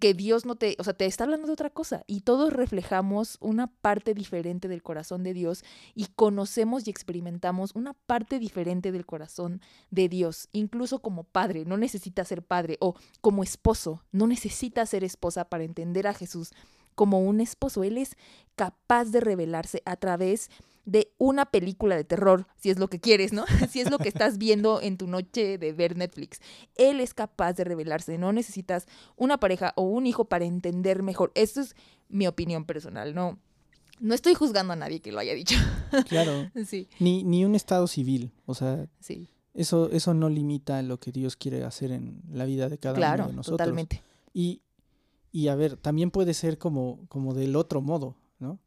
que 0.00 0.14
Dios 0.14 0.46
no 0.46 0.56
te, 0.56 0.76
o 0.78 0.84
sea, 0.84 0.94
te 0.94 1.04
está 1.04 1.24
hablando 1.24 1.46
de 1.46 1.52
otra 1.52 1.68
cosa 1.68 2.04
y 2.06 2.20
todos 2.20 2.52
reflejamos 2.52 3.36
una 3.40 3.66
parte 3.66 4.14
diferente 4.14 4.66
del 4.66 4.82
corazón 4.82 5.22
de 5.22 5.34
Dios 5.34 5.62
y 5.94 6.06
conocemos 6.06 6.86
y 6.86 6.90
experimentamos 6.90 7.72
una 7.74 7.92
parte 7.92 8.38
diferente 8.38 8.92
del 8.92 9.04
corazón 9.04 9.60
de 9.90 10.08
Dios, 10.08 10.48
incluso 10.52 11.00
como 11.00 11.24
padre, 11.24 11.64
no 11.66 11.76
necesita 11.76 12.24
ser 12.24 12.42
padre 12.42 12.78
o 12.80 12.94
como 13.20 13.42
esposo, 13.42 14.02
no 14.10 14.26
necesita 14.26 14.86
ser 14.86 15.04
esposa 15.04 15.44
para 15.44 15.64
entender 15.64 16.06
a 16.06 16.14
Jesús 16.14 16.52
como 16.94 17.20
un 17.20 17.40
esposo. 17.40 17.84
Él 17.84 17.98
es 17.98 18.16
capaz 18.56 19.06
de 19.06 19.20
revelarse 19.20 19.82
a 19.84 19.96
través 19.96 20.50
de 20.84 21.12
una 21.18 21.46
película 21.46 21.96
de 21.96 22.04
terror, 22.04 22.46
si 22.56 22.70
es 22.70 22.78
lo 22.78 22.88
que 22.88 23.00
quieres, 23.00 23.32
¿no? 23.32 23.44
si 23.70 23.80
es 23.80 23.90
lo 23.90 23.98
que 23.98 24.08
estás 24.08 24.38
viendo 24.38 24.80
en 24.82 24.96
tu 24.96 25.06
noche 25.06 25.58
de 25.58 25.72
ver 25.72 25.96
Netflix. 25.96 26.40
Él 26.76 27.00
es 27.00 27.14
capaz 27.14 27.54
de 27.54 27.64
revelarse, 27.64 28.18
no 28.18 28.32
necesitas 28.32 28.86
una 29.16 29.38
pareja 29.38 29.72
o 29.76 29.82
un 29.82 30.06
hijo 30.06 30.26
para 30.26 30.44
entender 30.44 31.02
mejor. 31.02 31.32
Esto 31.34 31.60
es 31.60 31.74
mi 32.08 32.26
opinión 32.26 32.64
personal, 32.64 33.14
¿no? 33.14 33.38
No 34.00 34.14
estoy 34.14 34.34
juzgando 34.34 34.72
a 34.72 34.76
nadie 34.76 35.00
que 35.00 35.12
lo 35.12 35.20
haya 35.20 35.34
dicho. 35.34 35.56
Claro. 36.08 36.50
sí. 36.66 36.88
Ni, 36.98 37.22
ni 37.22 37.44
un 37.44 37.54
estado 37.54 37.86
civil, 37.86 38.32
o 38.46 38.54
sea, 38.54 38.88
sí. 38.98 39.28
eso, 39.54 39.88
eso 39.92 40.12
no 40.12 40.28
limita 40.28 40.82
lo 40.82 40.98
que 40.98 41.12
Dios 41.12 41.36
quiere 41.36 41.62
hacer 41.62 41.92
en 41.92 42.20
la 42.32 42.44
vida 42.46 42.68
de 42.68 42.78
cada 42.78 42.98
uno 43.14 43.28
de 43.28 43.32
nosotros. 43.32 43.58
Totalmente. 43.58 44.02
Y 44.32 44.60
y 45.34 45.48
a 45.48 45.56
ver, 45.56 45.76
también 45.76 46.12
puede 46.12 46.32
ser 46.32 46.58
como, 46.58 47.00
como 47.08 47.34
del 47.34 47.56
otro 47.56 47.82
modo, 47.82 48.14
¿no? 48.38 48.60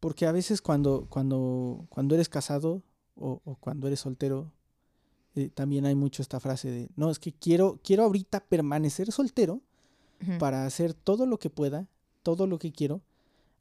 Porque 0.00 0.26
a 0.26 0.32
veces 0.32 0.60
cuando, 0.60 1.06
cuando, 1.08 1.86
cuando 1.88 2.16
eres 2.16 2.28
casado 2.28 2.82
o, 3.14 3.38
cuando 3.60 3.86
eres 3.86 4.00
soltero, 4.00 4.50
eh, 5.36 5.50
también 5.54 5.86
hay 5.86 5.94
mucho 5.94 6.20
esta 6.20 6.40
frase 6.40 6.68
de, 6.68 6.88
no, 6.96 7.12
es 7.12 7.20
que 7.20 7.32
quiero, 7.32 7.78
quiero 7.84 8.02
ahorita 8.02 8.40
permanecer 8.40 9.12
soltero 9.12 9.62
para 10.40 10.66
hacer 10.66 10.94
todo 10.94 11.26
lo 11.26 11.38
que 11.38 11.48
pueda, 11.48 11.86
todo 12.24 12.48
lo 12.48 12.58
que 12.58 12.72
quiero, 12.72 13.00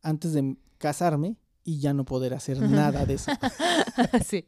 antes 0.02 0.34
de 0.34 0.58
casarme 0.80 1.38
y 1.64 1.82
ya 1.82 1.94
no 1.94 2.04
poder 2.04 2.34
hacer 2.34 2.60
nada 2.60 3.06
de 3.06 3.14
eso. 3.14 3.32
sí. 4.26 4.48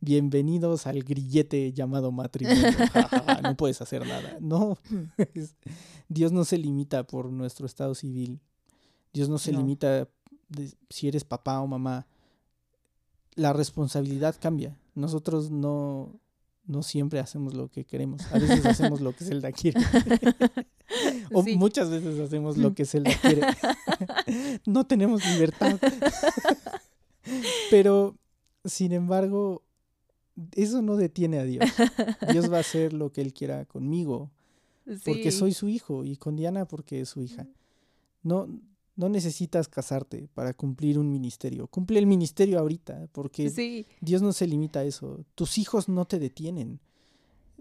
Bienvenidos 0.00 0.86
al 0.86 1.02
grillete 1.02 1.72
llamado 1.72 2.10
matrimonio. 2.12 2.62
no 3.42 3.56
puedes 3.56 3.80
hacer 3.80 4.06
nada. 4.06 4.36
No. 4.40 4.78
Dios 6.08 6.32
no 6.32 6.44
se 6.44 6.58
limita 6.58 7.04
por 7.06 7.30
nuestro 7.30 7.66
estado 7.66 7.94
civil. 7.94 8.40
Dios 9.12 9.28
no 9.28 9.38
se 9.38 9.52
limita 9.52 10.08
si 10.90 11.08
eres 11.08 11.24
papá 11.24 11.60
o 11.60 11.66
mamá. 11.66 12.06
La 13.34 13.52
responsabilidad 13.52 14.36
cambia. 14.40 14.76
Nosotros 14.94 15.50
no, 15.50 16.20
no 16.66 16.82
siempre 16.82 17.20
hacemos 17.20 17.54
lo 17.54 17.68
que 17.68 17.84
queremos. 17.84 18.22
A 18.32 18.38
veces 18.38 18.66
hacemos 18.66 19.00
lo 19.00 19.12
que 19.14 19.24
Zelda 19.24 19.52
quiere. 19.52 19.80
o 21.32 21.42
muchas 21.42 21.90
veces 21.90 22.18
hacemos 22.18 22.56
lo 22.56 22.74
que 22.74 22.84
Zelda 22.84 23.12
quiere. 23.20 23.42
no 24.66 24.84
tenemos 24.84 25.24
libertad. 25.24 25.78
Pero, 27.70 28.16
sin 28.64 28.92
embargo, 28.92 29.62
eso 30.52 30.82
no 30.82 30.96
detiene 30.96 31.38
a 31.38 31.44
Dios. 31.44 31.64
Dios 32.32 32.50
va 32.52 32.58
a 32.58 32.60
hacer 32.60 32.92
lo 32.92 33.12
que 33.12 33.20
Él 33.20 33.32
quiera 33.32 33.64
conmigo. 33.64 34.30
Porque 35.04 35.30
soy 35.30 35.52
su 35.52 35.68
hijo 35.68 36.04
y 36.04 36.16
con 36.16 36.36
Diana 36.36 36.66
porque 36.66 37.02
es 37.02 37.10
su 37.10 37.20
hija. 37.20 37.46
No, 38.22 38.48
no 38.96 39.08
necesitas 39.08 39.68
casarte 39.68 40.28
para 40.32 40.54
cumplir 40.54 40.98
un 40.98 41.10
ministerio. 41.10 41.66
Cumple 41.66 41.98
el 41.98 42.06
ministerio 42.06 42.58
ahorita 42.58 43.06
porque 43.12 43.86
Dios 44.00 44.22
no 44.22 44.32
se 44.32 44.46
limita 44.46 44.80
a 44.80 44.84
eso. 44.84 45.24
Tus 45.34 45.58
hijos 45.58 45.88
no 45.88 46.06
te 46.06 46.18
detienen. 46.18 46.80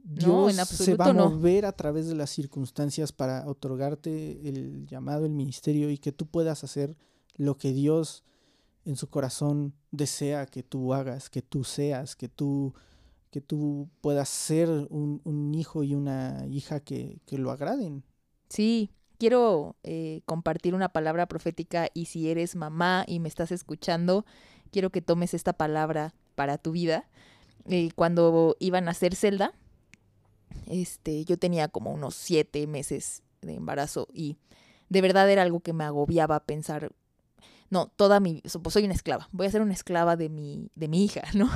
Dios 0.03 0.55
se 0.55 0.95
va 0.95 1.07
a 1.07 1.13
mover 1.13 1.65
a 1.65 1.73
través 1.73 2.07
de 2.07 2.15
las 2.15 2.29
circunstancias 2.29 3.11
para 3.11 3.45
otorgarte 3.45 4.47
el 4.47 4.87
llamado, 4.87 5.25
el 5.25 5.33
ministerio 5.33 5.89
y 5.89 5.97
que 5.97 6.13
tú 6.13 6.27
puedas 6.27 6.63
hacer 6.63 6.95
lo 7.35 7.57
que 7.57 7.73
Dios 7.73 8.23
en 8.87 8.95
su 8.95 9.09
corazón 9.09 9.73
desea 9.91 10.45
que 10.45 10.63
tú 10.63 10.93
hagas, 10.93 11.29
que 11.29 11.41
tú 11.41 11.63
seas, 11.65 12.15
que 12.15 12.29
tú, 12.29 12.73
que 13.31 13.41
tú 13.41 13.89
puedas 13.99 14.29
ser 14.29 14.69
un, 14.69 15.21
un 15.25 15.53
hijo 15.53 15.83
y 15.83 15.93
una 15.93 16.45
hija 16.49 16.79
que, 16.79 17.19
que 17.25 17.37
lo 17.37 17.51
agraden. 17.51 18.03
Sí, 18.47 18.89
quiero 19.17 19.75
eh, 19.83 20.21
compartir 20.25 20.73
una 20.73 20.89
palabra 20.89 21.25
profética 21.27 21.89
y 21.93 22.05
si 22.05 22.29
eres 22.29 22.55
mamá 22.55 23.03
y 23.07 23.19
me 23.19 23.27
estás 23.27 23.51
escuchando, 23.51 24.25
quiero 24.71 24.89
que 24.89 25.01
tomes 25.01 25.33
esta 25.33 25.51
palabra 25.53 26.13
para 26.35 26.57
tu 26.57 26.71
vida. 26.71 27.09
Eh, 27.69 27.89
cuando 27.93 28.55
iban 28.59 28.87
a 28.87 28.91
hacer 28.91 29.15
Zelda, 29.15 29.53
este, 30.67 31.25
yo 31.25 31.37
tenía 31.37 31.67
como 31.67 31.91
unos 31.91 32.15
siete 32.15 32.65
meses 32.67 33.21
de 33.41 33.55
embarazo 33.55 34.07
y 34.13 34.37
de 34.87 35.01
verdad 35.01 35.29
era 35.29 35.41
algo 35.41 35.59
que 35.59 35.73
me 35.73 35.83
agobiaba 35.83 36.39
pensar, 36.45 36.93
no, 37.69 37.87
toda 37.87 38.19
mi, 38.19 38.41
pues 38.41 38.73
soy 38.73 38.85
una 38.85 38.93
esclava, 38.93 39.27
voy 39.31 39.47
a 39.47 39.51
ser 39.51 39.61
una 39.61 39.73
esclava 39.73 40.15
de 40.15 40.29
mi, 40.29 40.69
de 40.75 40.87
mi 40.87 41.03
hija, 41.03 41.21
¿no? 41.33 41.49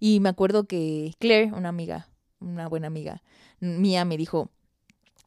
Y 0.00 0.20
me 0.20 0.28
acuerdo 0.28 0.64
que 0.64 1.14
Claire, 1.18 1.52
una 1.52 1.68
amiga, 1.68 2.08
una 2.40 2.68
buena 2.68 2.88
amiga 2.88 3.22
mía, 3.60 4.04
me 4.04 4.16
dijo, 4.16 4.50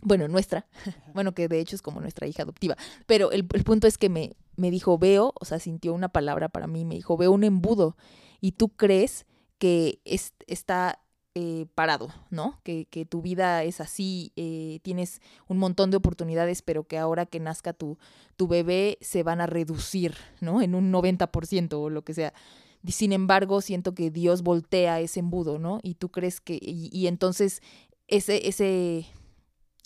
bueno, 0.04 0.28
nuestra, 0.28 0.67
bueno, 1.13 1.34
que 1.34 1.48
de 1.48 1.60
hecho 1.60 1.76
es 1.76 1.82
como 1.82 2.02
nuestra 2.02 2.28
hija 2.28 2.43
adoptiva, 2.43 2.76
pero 3.06 3.32
el, 3.32 3.48
el 3.54 3.63
punto 3.63 3.88
es 3.88 3.98
que 3.98 4.10
me, 4.10 4.36
me 4.58 4.71
dijo, 4.71 4.98
veo, 4.98 5.34
o 5.39 5.45
sea, 5.45 5.60
sintió 5.60 5.93
una 5.93 6.10
palabra 6.10 6.50
para 6.50 6.67
mí, 6.67 6.86
me 6.86 6.95
dijo, 6.95 7.17
veo 7.17 7.32
un 7.32 7.43
embudo 7.43 7.95
y 8.41 8.54
tú 8.54 8.69
crees 8.69 9.26
que 9.58 10.02
es, 10.06 10.34
está 10.48 11.00
eh, 11.38 11.65
parado, 11.76 12.13
¿no? 12.30 12.62
Que, 12.63 12.86
que, 12.86 13.06
tu 13.06 13.21
vida 13.21 13.62
es 13.63 13.82
así, 13.82 14.32
eh, 14.38 14.80
tienes 14.84 15.21
un 15.50 15.58
montón 15.58 15.91
de 15.91 15.98
oportunidades, 15.98 16.62
pero 16.62 16.86
que 16.86 16.98
ahora 16.98 17.26
que 17.26 17.41
nazca 17.41 17.74
tu, 17.74 17.98
tu 18.38 18.48
bebé 18.48 18.98
se 19.02 19.21
van 19.21 19.41
a 19.41 19.45
reducir, 19.45 20.15
¿no? 20.39 20.62
En 20.62 20.76
un 20.76 20.93
90% 20.93 21.74
o 21.74 21.89
lo 21.89 22.06
que 22.06 22.13
sea. 22.13 22.34
Sin 22.88 23.12
embargo, 23.12 23.60
siento 23.60 23.93
que 23.93 24.12
Dios 24.12 24.43
voltea 24.43 25.02
ese 25.02 25.19
embudo, 25.19 25.60
¿no? 25.60 25.80
Y 25.84 25.95
tú 25.95 26.10
crees 26.10 26.39
que, 26.39 26.58
y, 26.62 27.06
entonces 27.08 27.62
ese, 28.08 28.48
ese, 28.48 29.06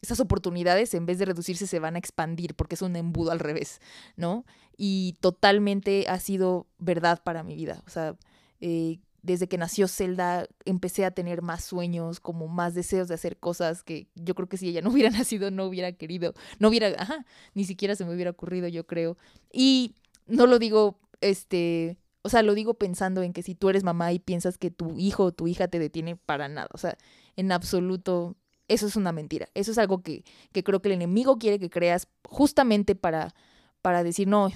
esas 0.04 0.20
oportunidades 0.20 0.94
en 0.94 1.08
vez 1.08 1.18
de 1.18 1.26
reducirse 1.26 1.66
se 1.66 1.80
van 1.80 1.96
a 1.96 2.00
expandir 2.00 2.54
porque 2.54 2.76
es 2.76 2.84
un 2.84 2.96
embudo 2.96 3.32
al 3.32 3.40
revés, 3.40 3.82
¿no? 4.18 4.46
Y 4.78 5.18
totalmente 5.20 6.06
ha 6.10 6.20
sido 6.20 6.68
verdad 6.78 7.24
para 7.24 7.42
mi 7.42 7.56
vida. 7.56 7.82
O 7.88 7.90
sea, 7.90 8.16
eh, 8.62 9.00
desde 9.30 9.48
que 9.48 9.60
nació 9.60 9.88
Zelda 9.88 10.48
empecé 10.66 11.06
a 11.06 11.12
tener 11.12 11.44
más 11.44 11.64
sueños, 11.64 12.20
como 12.20 12.48
más 12.48 12.74
deseos 12.74 13.08
de 13.08 13.14
hacer 13.14 13.38
cosas 13.38 13.84
que 13.84 14.08
yo 14.16 14.34
creo 14.34 14.50
que 14.50 14.58
si 14.58 14.68
ella 14.68 14.82
no 14.82 14.90
hubiera 14.90 15.10
nacido 15.12 15.52
no 15.52 15.66
hubiera 15.66 15.92
querido, 15.92 16.34
no 16.58 16.70
hubiera, 16.70 16.88
ajá, 16.98 17.28
ni 17.54 17.64
siquiera 17.64 17.96
se 17.96 18.06
me 18.06 18.16
hubiera 18.16 18.32
ocurrido, 18.32 18.68
yo 18.68 18.88
creo. 18.88 19.18
Y 19.54 19.94
no 20.26 20.48
lo 20.48 20.58
digo, 20.58 21.00
este, 21.22 22.00
o 22.24 22.30
sea, 22.30 22.42
lo 22.42 22.56
digo 22.56 22.74
pensando 22.74 23.22
en 23.22 23.32
que 23.32 23.44
si 23.44 23.54
tú 23.54 23.70
eres 23.70 23.84
mamá 23.84 24.12
y 24.14 24.18
piensas 24.18 24.58
que 24.58 24.72
tu 24.72 24.98
hijo 24.98 25.26
o 25.26 25.32
tu 25.32 25.48
hija 25.48 25.68
te 25.68 25.78
detiene 25.78 26.16
para 26.16 26.48
nada, 26.50 26.70
o 26.74 26.80
sea, 26.80 26.98
en 27.36 27.52
absoluto, 27.52 28.36
eso 28.68 28.88
es 28.88 28.96
una 28.96 29.12
mentira. 29.12 29.50
Eso 29.54 29.70
es 29.72 29.78
algo 29.78 30.02
que, 30.02 30.24
que 30.52 30.64
creo 30.64 30.82
que 30.82 30.90
el 30.90 30.96
enemigo 30.96 31.38
quiere 31.38 31.60
que 31.60 31.70
creas 31.70 32.08
justamente 32.24 32.96
para 32.96 33.36
para 33.82 34.04
decir, 34.04 34.28
no, 34.28 34.50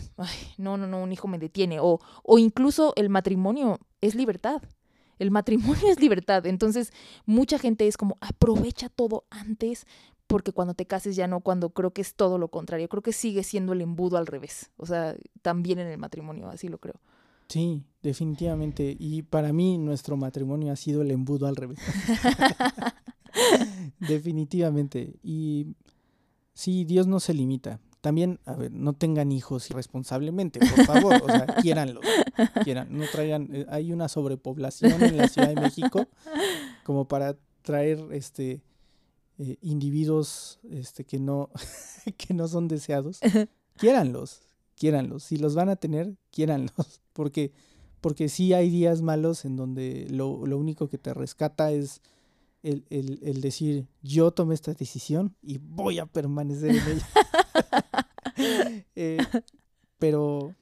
no, 0.57 0.77
no, 0.77 0.87
no, 0.87 1.01
un 1.01 1.11
hijo 1.11 1.27
me 1.27 1.39
detiene. 1.39 1.79
O, 1.79 1.99
o 2.23 2.37
incluso 2.37 2.93
el 2.95 3.09
matrimonio 3.09 3.79
es 4.01 4.15
libertad. 4.15 4.61
El 5.19 5.31
matrimonio 5.31 5.87
es 5.89 5.99
libertad. 5.99 6.45
Entonces, 6.45 6.91
mucha 7.25 7.57
gente 7.57 7.87
es 7.87 7.97
como, 7.97 8.17
aprovecha 8.21 8.89
todo 8.89 9.25
antes, 9.29 9.85
porque 10.27 10.51
cuando 10.51 10.73
te 10.73 10.85
cases 10.85 11.15
ya 11.15 11.27
no, 11.27 11.41
cuando 11.41 11.69
creo 11.69 11.91
que 11.91 12.01
es 12.01 12.15
todo 12.15 12.37
lo 12.37 12.49
contrario. 12.49 12.89
Creo 12.89 13.03
que 13.03 13.13
sigue 13.13 13.43
siendo 13.43 13.73
el 13.73 13.81
embudo 13.81 14.17
al 14.17 14.27
revés. 14.27 14.71
O 14.77 14.85
sea, 14.85 15.15
también 15.41 15.79
en 15.79 15.87
el 15.87 15.97
matrimonio, 15.97 16.49
así 16.49 16.67
lo 16.67 16.79
creo. 16.79 16.95
Sí, 17.49 17.83
definitivamente. 18.01 18.95
Y 18.97 19.21
para 19.23 19.53
mí 19.53 19.77
nuestro 19.77 20.17
matrimonio 20.17 20.71
ha 20.71 20.75
sido 20.75 21.01
el 21.01 21.11
embudo 21.11 21.47
al 21.47 21.55
revés. 21.55 21.79
definitivamente. 23.99 25.15
Y 25.23 25.67
sí, 26.53 26.85
Dios 26.85 27.07
no 27.07 27.19
se 27.19 27.33
limita. 27.33 27.79
También, 28.03 28.41
a 28.43 28.51
ver, 28.55 28.69
no 28.73 28.91
tengan 28.91 29.31
hijos 29.31 29.69
irresponsablemente, 29.69 30.59
por 30.59 30.85
favor, 30.85 31.23
o 31.23 31.25
sea, 31.25 31.45
quiéranlos, 31.61 32.03
quieran, 32.65 32.89
no 32.91 33.05
traigan, 33.09 33.47
eh, 33.55 33.65
hay 33.69 33.93
una 33.93 34.09
sobrepoblación 34.09 35.01
en 35.01 35.15
la 35.15 35.29
Ciudad 35.29 35.47
de 35.47 35.61
México 35.61 36.05
como 36.83 37.07
para 37.07 37.37
traer 37.61 38.05
este 38.11 38.61
eh, 39.37 39.55
individuos 39.61 40.59
este 40.69 41.05
que 41.05 41.17
no 41.17 41.49
que 42.17 42.33
no 42.33 42.49
son 42.49 42.67
deseados. 42.67 43.21
Quiéranlos, 43.77 44.41
quiéranlos, 44.75 45.23
si 45.23 45.37
los 45.37 45.55
van 45.55 45.69
a 45.69 45.77
tener, 45.77 46.13
quiéranlos, 46.29 46.99
porque 47.13 47.53
porque 48.01 48.27
sí 48.27 48.51
hay 48.51 48.69
días 48.69 49.01
malos 49.01 49.45
en 49.45 49.55
donde 49.55 50.07
lo, 50.09 50.45
lo 50.45 50.57
único 50.57 50.89
que 50.89 50.97
te 50.97 51.13
rescata 51.13 51.71
es 51.71 52.01
el, 52.63 52.83
el, 52.89 53.21
el, 53.23 53.39
decir, 53.39 53.87
yo 54.01 54.31
tomé 54.31 54.55
esta 54.55 54.73
decisión 54.73 55.37
y 55.41 55.57
voy 55.57 55.99
a 55.99 56.05
permanecer 56.05 56.71
en 56.71 56.75
ella. 56.75 57.07
eh, 58.95 59.17
pero, 59.99 60.55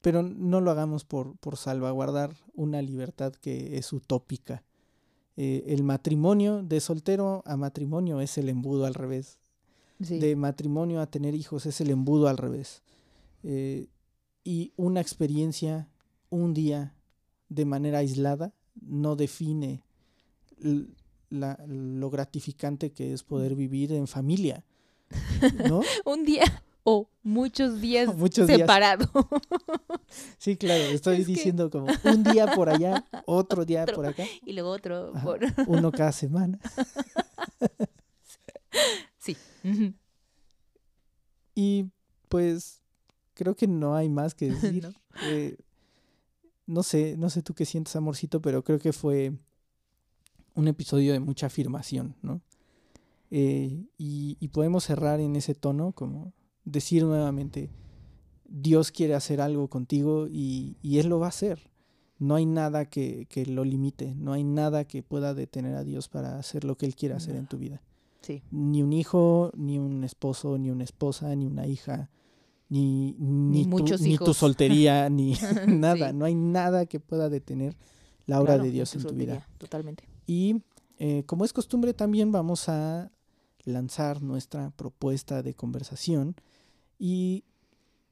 pero 0.00 0.22
no 0.22 0.60
lo 0.60 0.70
hagamos 0.70 1.04
por, 1.04 1.36
por 1.36 1.56
salvaguardar 1.56 2.34
una 2.54 2.82
libertad 2.82 3.32
que 3.32 3.76
es 3.76 3.92
utópica. 3.92 4.62
Eh, 5.36 5.64
el 5.68 5.82
matrimonio 5.82 6.62
de 6.62 6.80
soltero 6.80 7.42
a 7.46 7.56
matrimonio 7.56 8.20
es 8.20 8.36
el 8.38 8.48
embudo 8.48 8.84
al 8.84 8.94
revés. 8.94 9.38
Sí. 10.02 10.18
De 10.18 10.36
matrimonio 10.36 11.00
a 11.00 11.06
tener 11.06 11.34
hijos 11.34 11.66
es 11.66 11.80
el 11.80 11.90
embudo 11.90 12.28
al 12.28 12.36
revés. 12.36 12.82
Eh, 13.44 13.86
y 14.44 14.72
una 14.76 15.00
experiencia, 15.00 15.88
un 16.28 16.52
día, 16.52 16.94
de 17.48 17.64
manera 17.64 17.98
aislada, 17.98 18.52
no 18.80 19.16
define 19.16 19.82
la, 21.30 21.58
lo 21.66 22.10
gratificante 22.10 22.90
que 22.92 23.12
es 23.12 23.22
poder 23.22 23.54
vivir 23.54 23.92
en 23.92 24.06
familia. 24.06 24.64
¿no? 25.68 25.82
un 26.04 26.24
día 26.24 26.44
o 26.84 27.08
muchos 27.22 27.80
días 27.80 28.14
muchos 28.16 28.46
separados. 28.46 29.08
Sí, 30.36 30.56
claro, 30.56 30.82
estoy 30.82 31.22
es 31.22 31.26
diciendo 31.26 31.70
que... 31.70 31.78
como 31.78 31.86
un 32.04 32.22
día 32.22 32.52
por 32.54 32.68
allá, 32.68 33.06
otro 33.24 33.64
día 33.64 33.84
otro, 33.84 33.96
por 33.96 34.06
acá. 34.06 34.24
Y 34.44 34.52
luego 34.52 34.68
otro. 34.68 35.12
Ajá, 35.14 35.24
por... 35.24 35.40
Uno 35.66 35.90
cada 35.90 36.12
semana. 36.12 36.58
Sí. 39.18 39.36
Y 41.54 41.86
pues 42.28 42.82
creo 43.32 43.54
que 43.54 43.66
no 43.66 43.94
hay 43.94 44.10
más 44.10 44.34
que 44.34 44.50
decir. 44.50 44.84
¿No? 44.84 44.92
Eh, 45.22 45.56
no 46.66 46.82
sé, 46.82 47.16
no 47.16 47.30
sé 47.30 47.42
tú 47.42 47.54
qué 47.54 47.64
sientes, 47.64 47.96
amorcito, 47.96 48.42
pero 48.42 48.62
creo 48.62 48.78
que 48.78 48.92
fue 48.92 49.32
un 50.54 50.68
episodio 50.68 51.12
de 51.12 51.20
mucha 51.20 51.46
afirmación, 51.46 52.16
¿no? 52.22 52.42
Eh, 53.30 53.86
y, 53.96 54.36
y, 54.40 54.48
podemos 54.48 54.84
cerrar 54.84 55.20
en 55.20 55.36
ese 55.36 55.54
tono, 55.54 55.92
como 55.92 56.34
decir 56.64 57.04
nuevamente, 57.04 57.70
Dios 58.44 58.92
quiere 58.92 59.14
hacer 59.14 59.40
algo 59.40 59.68
contigo 59.68 60.26
y, 60.28 60.76
y 60.82 60.98
Él 60.98 61.08
lo 61.08 61.18
va 61.18 61.26
a 61.26 61.30
hacer. 61.30 61.70
No 62.18 62.36
hay 62.36 62.46
nada 62.46 62.84
que, 62.84 63.26
que, 63.28 63.46
lo 63.46 63.64
limite, 63.64 64.14
no 64.14 64.32
hay 64.32 64.44
nada 64.44 64.84
que 64.84 65.02
pueda 65.02 65.34
detener 65.34 65.74
a 65.74 65.82
Dios 65.82 66.08
para 66.08 66.38
hacer 66.38 66.64
lo 66.64 66.76
que 66.76 66.86
Él 66.86 66.94
quiera 66.94 67.16
hacer 67.16 67.34
no. 67.34 67.40
en 67.40 67.46
tu 67.46 67.58
vida. 67.58 67.82
Sí. 68.20 68.42
Ni 68.52 68.82
un 68.82 68.92
hijo, 68.92 69.50
ni 69.56 69.78
un 69.78 70.04
esposo, 70.04 70.56
ni 70.56 70.70
una 70.70 70.84
esposa, 70.84 71.34
ni 71.34 71.46
una 71.46 71.66
hija, 71.66 72.10
ni, 72.68 73.16
ni, 73.18 73.66
ni 73.66 73.84
tu, 73.84 73.98
ni 73.98 74.16
tu 74.18 74.34
soltería, 74.34 75.08
ni 75.10 75.34
nada. 75.66 76.10
Sí. 76.10 76.16
No 76.16 76.24
hay 76.24 76.34
nada 76.36 76.86
que 76.86 77.00
pueda 77.00 77.28
detener 77.28 77.76
la 78.26 78.40
obra 78.40 78.54
claro, 78.54 78.64
de 78.64 78.70
Dios 78.70 78.94
en 78.94 79.02
tu 79.02 79.08
soltería, 79.08 79.34
vida. 79.34 79.48
Totalmente. 79.58 80.04
Y 80.26 80.62
eh, 80.98 81.24
como 81.26 81.44
es 81.44 81.52
costumbre, 81.52 81.94
también 81.94 82.30
vamos 82.30 82.68
a 82.68 83.10
lanzar 83.64 84.22
nuestra 84.22 84.70
propuesta 84.70 85.42
de 85.42 85.54
conversación. 85.54 86.36
Y 87.04 87.42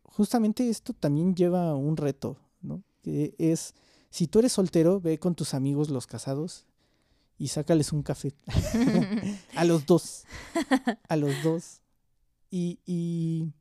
justamente 0.02 0.68
esto 0.68 0.92
también 0.92 1.36
lleva 1.36 1.76
un 1.76 1.96
reto, 1.96 2.38
¿no? 2.60 2.82
Que 3.02 3.36
es, 3.38 3.72
si 4.10 4.26
tú 4.26 4.40
eres 4.40 4.50
soltero, 4.50 5.00
ve 5.00 5.16
con 5.20 5.36
tus 5.36 5.54
amigos 5.54 5.90
los 5.90 6.08
casados 6.08 6.66
y 7.38 7.46
sácales 7.46 7.92
un 7.92 8.02
café. 8.02 8.34
a 9.54 9.64
los 9.64 9.86
dos. 9.86 10.24
A 11.08 11.14
los 11.14 11.40
dos. 11.44 11.82
Y, 12.50 12.80
y, 12.84 13.52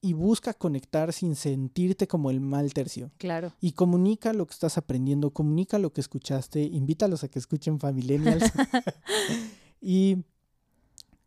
y, 0.00 0.14
busca 0.14 0.54
conectar 0.54 1.12
sin 1.12 1.36
sentirte 1.36 2.08
como 2.08 2.30
el 2.30 2.40
mal 2.40 2.72
tercio. 2.72 3.10
Claro. 3.18 3.52
Y 3.60 3.72
comunica 3.72 4.32
lo 4.32 4.46
que 4.46 4.54
estás 4.54 4.78
aprendiendo, 4.78 5.32
comunica 5.32 5.78
lo 5.78 5.92
que 5.92 6.00
escuchaste, 6.00 6.62
invítalos 6.62 7.24
a 7.24 7.28
que 7.28 7.38
escuchen 7.38 7.78
Familienials. 7.78 8.50
y 9.82 10.24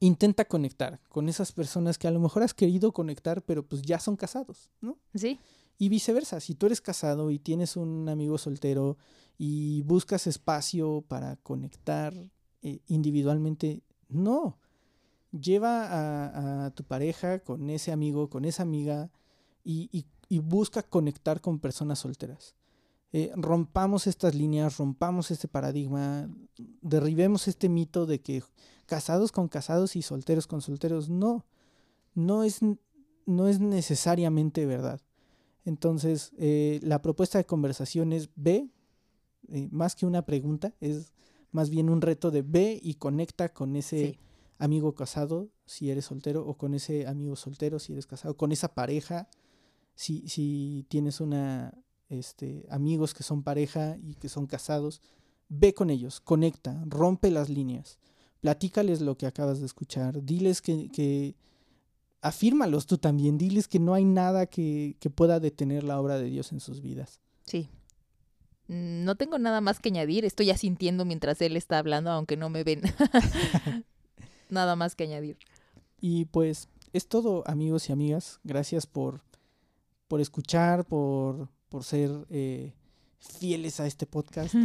intenta 0.05 0.45
conectar 0.45 0.99
con 1.09 1.29
esas 1.29 1.51
personas 1.51 1.97
que 1.97 2.07
a 2.07 2.11
lo 2.11 2.19
mejor 2.19 2.43
has 2.43 2.53
querido 2.53 2.91
conectar, 2.91 3.41
pero 3.43 3.65
pues 3.65 3.81
ya 3.81 3.99
son 3.99 4.15
casados, 4.15 4.69
¿no? 4.81 4.97
Sí. 5.13 5.39
Y 5.77 5.89
viceversa, 5.89 6.39
si 6.39 6.55
tú 6.55 6.67
eres 6.67 6.81
casado 6.81 7.31
y 7.31 7.39
tienes 7.39 7.75
un 7.75 8.07
amigo 8.07 8.37
soltero 8.37 8.97
y 9.37 9.81
buscas 9.81 10.27
espacio 10.27 11.03
para 11.07 11.35
conectar 11.37 12.13
eh, 12.61 12.79
individualmente, 12.87 13.83
no. 14.07 14.57
Lleva 15.31 15.85
a, 15.87 16.65
a, 16.65 16.71
tu 16.71 16.85
pareja 16.85 17.39
con 17.39 17.69
ese 17.69 17.91
amigo, 17.91 18.29
con 18.29 18.45
esa 18.45 18.63
amiga 18.63 19.11
y, 19.63 19.89
y, 19.91 20.05
y 20.29 20.39
busca 20.39 20.81
conectar 20.81 21.41
con 21.41 21.59
personas 21.59 21.99
solteras. 21.99 22.55
Eh, 23.17 23.31
rompamos 23.35 24.07
estas 24.07 24.35
líneas, 24.35 24.77
rompamos 24.77 25.31
este 25.31 25.47
paradigma, 25.47 26.29
derribemos 26.81 27.47
este 27.47 27.69
mito 27.69 28.05
de 28.05 28.19
que 28.19 28.43
casados 28.85 29.31
con 29.31 29.47
casados 29.47 29.95
y 29.95 30.01
solteros 30.01 30.47
con 30.47 30.61
solteros. 30.61 31.09
No, 31.09 31.45
no 32.13 32.43
es, 32.43 32.59
no 33.25 33.47
es 33.47 33.59
necesariamente 33.59 34.65
verdad. 34.65 35.01
Entonces, 35.63 36.31
eh, 36.37 36.79
la 36.83 37.01
propuesta 37.01 37.37
de 37.37 37.45
conversación 37.45 38.13
es 38.13 38.29
ve, 38.35 38.69
eh, 39.49 39.67
más 39.71 39.95
que 39.95 40.05
una 40.05 40.23
pregunta, 40.23 40.73
es 40.79 41.13
más 41.51 41.69
bien 41.69 41.89
un 41.89 42.01
reto 42.01 42.31
de 42.31 42.41
ve 42.41 42.79
y 42.81 42.95
conecta 42.95 43.49
con 43.49 43.75
ese 43.75 44.19
amigo 44.57 44.93
casado 44.93 45.49
si 45.65 45.89
eres 45.89 46.05
soltero 46.05 46.45
o 46.45 46.57
con 46.57 46.73
ese 46.73 47.07
amigo 47.07 47.35
soltero 47.35 47.79
si 47.79 47.93
eres 47.93 48.05
casado, 48.05 48.37
con 48.37 48.51
esa 48.51 48.73
pareja 48.73 49.27
si, 49.95 50.27
si 50.27 50.85
tienes 50.89 51.19
una 51.19 51.73
este, 52.09 52.65
amigos 52.69 53.13
que 53.13 53.23
son 53.23 53.43
pareja 53.43 53.97
y 54.03 54.15
que 54.15 54.29
son 54.29 54.45
casados, 54.45 55.01
ve 55.49 55.73
con 55.73 55.89
ellos, 55.89 56.19
conecta, 56.19 56.83
rompe 56.85 57.31
las 57.31 57.49
líneas, 57.49 57.97
platícales 58.41 59.01
lo 59.01 59.17
que 59.17 59.25
acabas 59.25 59.59
de 59.59 59.65
escuchar, 59.65 60.23
diles 60.23 60.61
que, 60.61 60.89
que 60.89 61.35
afírmalos 62.21 62.85
tú 62.85 62.97
también, 62.97 63.37
diles 63.37 63.67
que 63.67 63.79
no 63.79 63.93
hay 63.93 64.05
nada 64.05 64.45
que, 64.45 64.97
que 64.99 65.09
pueda 65.09 65.39
detener 65.39 65.83
la 65.83 65.99
obra 65.99 66.17
de 66.17 66.29
Dios 66.29 66.51
en 66.51 66.59
sus 66.59 66.81
vidas. 66.81 67.19
Sí. 67.45 67.69
No 68.67 69.15
tengo 69.15 69.37
nada 69.37 69.61
más 69.61 69.79
que 69.79 69.89
añadir, 69.89 70.25
estoy 70.25 70.47
ya 70.47 70.57
sintiendo 70.57 71.05
mientras 71.05 71.39
él 71.41 71.55
está 71.55 71.77
hablando, 71.77 72.09
aunque 72.09 72.35
no 72.35 72.49
me 72.49 72.63
ven. 72.63 72.81
nada 74.49 74.75
más 74.75 74.95
que 74.95 75.03
añadir. 75.03 75.37
Y 76.01 76.25
pues 76.25 76.67
es 76.93 77.07
todo, 77.07 77.43
amigos 77.47 77.89
y 77.89 77.93
amigas. 77.93 78.39
Gracias 78.43 78.85
por, 78.85 79.21
por 80.07 80.21
escuchar, 80.21 80.85
por, 80.85 81.49
por 81.69 81.83
ser 81.83 82.11
eh, 82.29 82.73
fieles 83.19 83.79
a 83.79 83.87
este 83.87 84.05
podcast. 84.05 84.55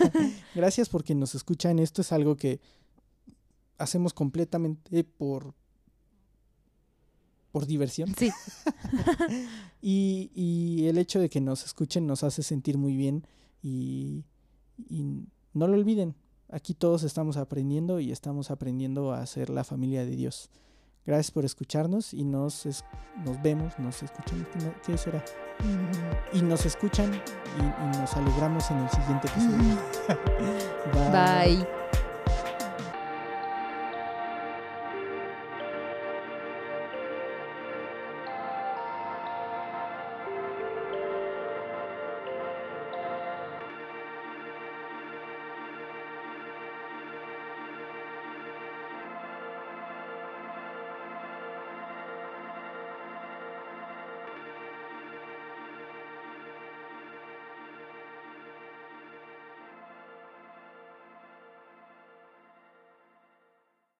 Gracias 0.54 0.88
porque 0.88 1.14
nos 1.14 1.34
escuchan. 1.34 1.78
Esto 1.78 2.02
es 2.02 2.12
algo 2.12 2.36
que 2.36 2.60
hacemos 3.78 4.12
completamente 4.12 5.04
por, 5.04 5.54
por 7.52 7.66
diversión. 7.66 8.14
Sí. 8.16 8.30
y, 9.82 10.30
y, 10.34 10.88
el 10.88 10.98
hecho 10.98 11.20
de 11.20 11.28
que 11.28 11.40
nos 11.40 11.64
escuchen 11.64 12.06
nos 12.06 12.22
hace 12.22 12.42
sentir 12.42 12.78
muy 12.78 12.96
bien 12.96 13.26
y, 13.62 14.24
y, 14.88 15.04
no 15.52 15.66
lo 15.66 15.74
olviden. 15.74 16.14
Aquí 16.48 16.74
todos 16.74 17.02
estamos 17.02 17.36
aprendiendo 17.36 17.98
y 17.98 18.12
estamos 18.12 18.50
aprendiendo 18.50 19.12
a 19.12 19.24
ser 19.26 19.50
la 19.50 19.64
familia 19.64 20.04
de 20.04 20.14
Dios. 20.14 20.50
Gracias 21.04 21.30
por 21.30 21.44
escucharnos 21.44 22.12
y 22.12 22.24
nos, 22.24 22.66
nos 23.24 23.42
vemos, 23.42 23.78
nos 23.78 24.02
escuchan. 24.02 24.46
¿Qué 24.84 24.98
será? 24.98 25.24
Y 26.32 26.42
nos 26.42 26.66
escuchan 26.66 27.14
y, 27.14 27.62
y 27.62 28.00
nos 28.00 28.12
alegramos 28.14 28.70
en 28.70 28.78
el 28.78 28.90
siguiente 28.90 29.28
episodio. 29.28 29.78
Bye. 31.12 31.75